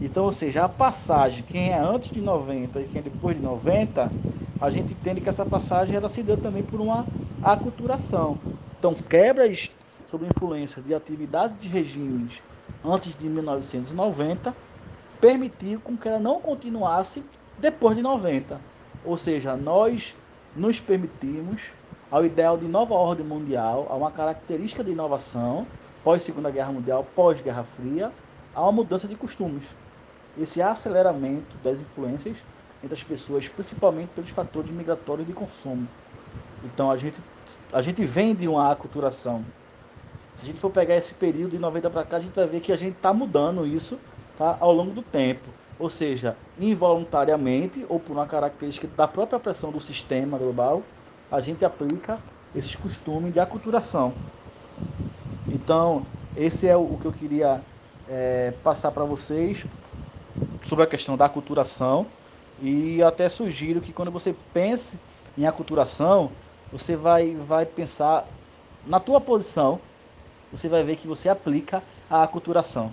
Então, 0.00 0.24
ou 0.24 0.32
seja, 0.32 0.64
a 0.64 0.68
passagem, 0.68 1.42
quem 1.42 1.70
é 1.70 1.78
antes 1.78 2.10
de 2.10 2.20
90 2.20 2.80
e 2.80 2.84
quem 2.84 3.00
é 3.00 3.02
depois 3.02 3.36
de 3.36 3.42
90, 3.42 4.12
a 4.60 4.70
gente 4.70 4.92
entende 4.92 5.20
que 5.20 5.28
essa 5.28 5.44
passagem 5.44 5.96
ela 5.96 6.08
se 6.08 6.22
deu 6.22 6.36
também 6.36 6.62
por 6.62 6.80
uma 6.80 7.06
aculturação. 7.42 8.38
Então, 8.78 8.94
quebras 8.94 9.70
sob 10.10 10.26
influência 10.26 10.82
de 10.82 10.94
atividades 10.94 11.58
de 11.58 11.68
regimes 11.68 12.40
antes 12.84 13.16
de 13.16 13.28
1990 13.28 14.54
permitiu 15.20 15.80
com 15.80 15.96
que 15.96 16.08
ela 16.08 16.18
não 16.18 16.40
continuasse 16.40 17.24
depois 17.58 17.96
de 17.96 18.02
90. 18.02 18.60
Ou 19.04 19.16
seja, 19.16 19.56
nós 19.56 20.14
nos 20.54 20.80
permitimos 20.80 21.62
ao 22.10 22.24
ideal 22.24 22.56
de 22.56 22.66
nova 22.66 22.94
ordem 22.94 23.26
mundial, 23.26 23.86
a 23.90 23.94
uma 23.94 24.10
característica 24.10 24.84
de 24.84 24.92
inovação, 24.92 25.66
pós 26.04 26.22
Segunda 26.22 26.50
Guerra 26.50 26.72
Mundial, 26.72 27.06
pós 27.14 27.40
Guerra 27.40 27.64
Fria, 27.76 28.12
a 28.54 28.62
uma 28.62 28.72
mudança 28.72 29.08
de 29.08 29.14
costumes. 29.14 29.64
Esse 30.38 30.62
aceleramento 30.62 31.56
das 31.62 31.80
influências 31.80 32.36
entre 32.82 32.94
as 32.94 33.02
pessoas, 33.02 33.48
principalmente 33.48 34.10
pelos 34.14 34.30
fatores 34.30 34.70
migratórios 34.70 35.26
de 35.26 35.32
consumo. 35.32 35.88
Então 36.64 36.90
a 36.90 36.96
gente 36.96 37.16
a 37.72 37.82
gente 37.82 38.04
vem 38.04 38.34
de 38.34 38.46
uma 38.46 38.70
aculturação. 38.70 39.44
Se 40.36 40.42
a 40.42 40.46
gente 40.46 40.60
for 40.60 40.70
pegar 40.70 40.96
esse 40.96 41.14
período 41.14 41.52
de 41.52 41.58
90 41.58 41.90
para 41.90 42.04
cá, 42.04 42.16
a 42.18 42.20
gente 42.20 42.34
vai 42.34 42.46
ver 42.46 42.60
que 42.60 42.72
a 42.72 42.76
gente 42.76 42.96
está 42.96 43.12
mudando 43.12 43.66
isso 43.66 43.98
tá, 44.36 44.56
ao 44.60 44.72
longo 44.72 44.92
do 44.92 45.02
tempo 45.02 45.48
ou 45.78 45.90
seja, 45.90 46.36
involuntariamente 46.58 47.84
ou 47.88 48.00
por 48.00 48.12
uma 48.12 48.26
característica 48.26 48.88
da 48.96 49.06
própria 49.06 49.38
pressão 49.38 49.70
do 49.70 49.80
sistema 49.80 50.38
global, 50.38 50.82
a 51.30 51.40
gente 51.40 51.64
aplica 51.64 52.18
esses 52.54 52.74
costumes 52.74 53.32
de 53.32 53.40
aculturação. 53.40 54.12
Então, 55.48 56.04
esse 56.36 56.66
é 56.66 56.76
o 56.76 56.98
que 57.00 57.06
eu 57.06 57.12
queria 57.12 57.60
é, 58.08 58.52
passar 58.62 58.90
para 58.90 59.04
vocês 59.04 59.64
sobre 60.66 60.84
a 60.84 60.86
questão 60.86 61.16
da 61.16 61.24
aculturação 61.24 62.06
e 62.60 63.02
até 63.02 63.28
sugiro 63.28 63.80
que 63.80 63.92
quando 63.92 64.10
você 64.10 64.34
pense 64.52 64.98
em 65.36 65.46
aculturação, 65.46 66.30
você 66.72 66.96
vai, 66.96 67.34
vai 67.34 67.66
pensar 67.66 68.24
na 68.86 68.98
tua 68.98 69.20
posição, 69.20 69.80
você 70.50 70.68
vai 70.68 70.82
ver 70.82 70.96
que 70.96 71.06
você 71.06 71.28
aplica 71.28 71.82
a 72.08 72.22
aculturação. 72.22 72.92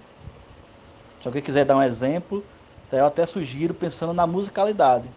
Se 1.21 1.27
alguém 1.27 1.41
quiser 1.41 1.65
dar 1.65 1.77
um 1.77 1.83
exemplo, 1.83 2.43
então, 2.87 2.99
eu 2.99 3.05
até 3.07 3.25
sugiro 3.25 3.73
pensando 3.73 4.13
na 4.13 4.27
musicalidade, 4.27 5.09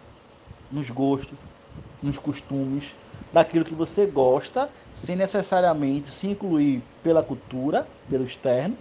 nos 0.71 0.89
gostos, 0.89 1.37
nos 2.01 2.17
costumes, 2.17 2.95
daquilo 3.31 3.65
que 3.65 3.73
você 3.73 4.05
gosta, 4.05 4.69
sem 4.93 5.15
necessariamente 5.15 6.09
se 6.09 6.27
incluir 6.27 6.81
pela 7.03 7.21
cultura, 7.21 7.87
pelo 8.09 8.23
externo. 8.23 8.77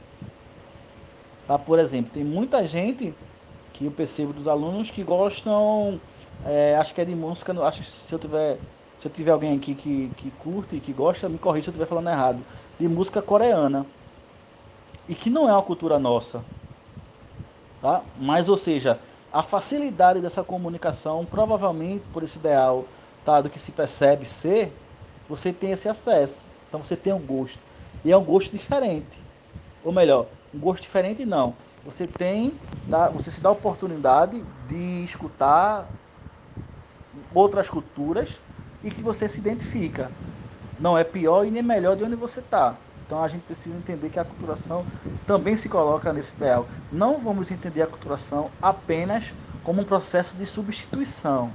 Tá? 1.46 1.58
Por 1.58 1.78
exemplo, 1.78 2.10
tem 2.12 2.24
muita 2.24 2.66
gente 2.66 3.14
que 3.72 3.84
eu 3.84 3.90
percebo 3.90 4.32
dos 4.32 4.48
alunos 4.48 4.90
que 4.90 5.02
gostam, 5.02 6.00
é, 6.44 6.76
acho 6.76 6.94
que 6.94 7.00
é 7.00 7.04
de 7.04 7.14
música, 7.14 7.52
acho 7.64 7.82
que 7.82 7.88
se 7.88 8.12
eu 8.12 8.18
tiver, 8.18 8.58
se 9.00 9.06
eu 9.06 9.12
tiver 9.12 9.30
alguém 9.30 9.56
aqui 9.56 9.74
que, 9.74 10.10
que 10.16 10.30
curte, 10.42 10.80
que 10.80 10.92
gosta, 10.92 11.28
me 11.28 11.38
corrija 11.38 11.64
se 11.64 11.68
eu 11.68 11.72
estiver 11.72 11.86
falando 11.86 12.08
errado, 12.08 12.38
de 12.78 12.88
música 12.88 13.20
coreana. 13.20 13.86
E 15.08 15.14
que 15.14 15.30
não 15.30 15.48
é 15.48 15.52
uma 15.52 15.62
cultura 15.62 15.98
nossa. 15.98 16.42
Tá? 17.80 18.02
Mas, 18.18 18.48
ou 18.48 18.56
seja, 18.56 18.98
a 19.32 19.42
facilidade 19.42 20.20
dessa 20.20 20.42
comunicação, 20.42 21.24
provavelmente 21.24 22.02
por 22.12 22.22
esse 22.22 22.38
ideal 22.38 22.84
tá, 23.26 23.40
do 23.40 23.50
que 23.50 23.58
se 23.58 23.72
percebe 23.72 24.24
ser, 24.24 24.72
você 25.28 25.52
tem 25.52 25.72
esse 25.72 25.88
acesso. 25.88 26.44
Então 26.68 26.80
você 26.80 26.94
tem 26.94 27.12
um 27.12 27.18
gosto. 27.18 27.58
E 28.04 28.12
é 28.12 28.16
um 28.16 28.22
gosto 28.22 28.52
diferente. 28.52 29.20
Ou 29.84 29.92
melhor, 29.92 30.26
um 30.54 30.58
gosto 30.60 30.82
diferente 30.82 31.26
não. 31.26 31.54
Você 31.84 32.06
tem, 32.06 32.54
tá, 32.88 33.08
você 33.08 33.30
se 33.30 33.40
dá 33.40 33.48
a 33.48 33.52
oportunidade 33.52 34.42
de 34.68 35.04
escutar 35.04 35.88
outras 37.34 37.68
culturas 37.68 38.30
e 38.84 38.90
que 38.90 39.02
você 39.02 39.28
se 39.28 39.40
identifica. 39.40 40.10
Não 40.78 40.96
é 40.96 41.02
pior 41.02 41.44
e 41.44 41.50
nem 41.50 41.62
melhor 41.62 41.96
de 41.96 42.04
onde 42.04 42.14
você 42.14 42.38
está. 42.38 42.76
Então 43.04 43.22
a 43.22 43.28
gente 43.28 43.42
precisa 43.42 43.74
entender 43.76 44.08
que 44.08 44.18
a 44.18 44.22
aculturação 44.22 44.84
também 45.26 45.56
se 45.56 45.68
coloca 45.68 46.12
nesse 46.12 46.34
ideal. 46.36 46.66
Não 46.92 47.18
vamos 47.18 47.50
entender 47.50 47.82
a 47.82 47.84
aculturação 47.84 48.50
apenas 48.62 49.32
como 49.64 49.82
um 49.82 49.84
processo 49.84 50.36
de 50.36 50.46
substituição. 50.46 51.50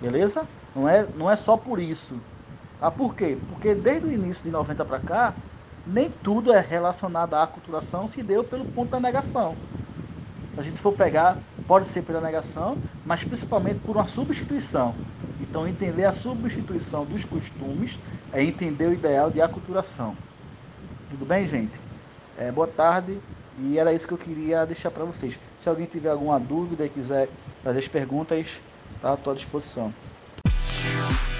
Beleza? 0.00 0.46
Não 0.74 0.88
é, 0.88 1.06
não 1.16 1.30
é 1.30 1.36
só 1.36 1.56
por 1.56 1.78
isso. 1.78 2.18
Ah, 2.80 2.90
por 2.90 3.14
quê? 3.14 3.38
Porque 3.48 3.74
desde 3.74 4.06
o 4.06 4.12
início 4.12 4.42
de 4.42 4.50
90 4.50 4.84
para 4.84 4.98
cá, 4.98 5.34
nem 5.86 6.10
tudo 6.10 6.52
é 6.52 6.60
relacionado 6.60 7.34
à 7.34 7.42
aculturação 7.42 8.08
se 8.08 8.22
deu 8.22 8.42
pelo 8.42 8.64
ponto 8.64 8.90
da 8.90 9.00
negação. 9.00 9.56
Se 10.54 10.60
a 10.60 10.62
gente 10.62 10.80
for 10.80 10.92
pegar, 10.92 11.38
pode 11.66 11.86
ser 11.86 12.02
pela 12.02 12.20
negação, 12.20 12.76
mas 13.04 13.24
principalmente 13.24 13.80
por 13.80 13.96
uma 13.96 14.06
substituição. 14.06 14.94
Então, 15.40 15.66
entender 15.66 16.04
a 16.04 16.12
substituição 16.12 17.04
dos 17.04 17.24
costumes 17.24 17.98
é 18.32 18.42
entender 18.42 18.86
o 18.86 18.92
ideal 18.92 19.30
de 19.30 19.40
aculturação. 19.40 20.16
Tudo 21.10 21.24
bem, 21.24 21.46
gente? 21.46 21.78
É, 22.38 22.50
boa 22.50 22.66
tarde. 22.66 23.18
E 23.58 23.78
era 23.78 23.92
isso 23.92 24.06
que 24.06 24.14
eu 24.14 24.18
queria 24.18 24.66
deixar 24.66 24.90
para 24.90 25.04
vocês. 25.04 25.38
Se 25.56 25.68
alguém 25.68 25.86
tiver 25.86 26.10
alguma 26.10 26.40
dúvida 26.40 26.84
e 26.84 26.88
quiser 26.88 27.28
fazer 27.62 27.78
as 27.78 27.88
perguntas, 27.88 28.60
está 28.96 29.12
à 29.12 29.16
tua 29.16 29.34
disposição. 29.34 29.92
Peace. 30.94 31.33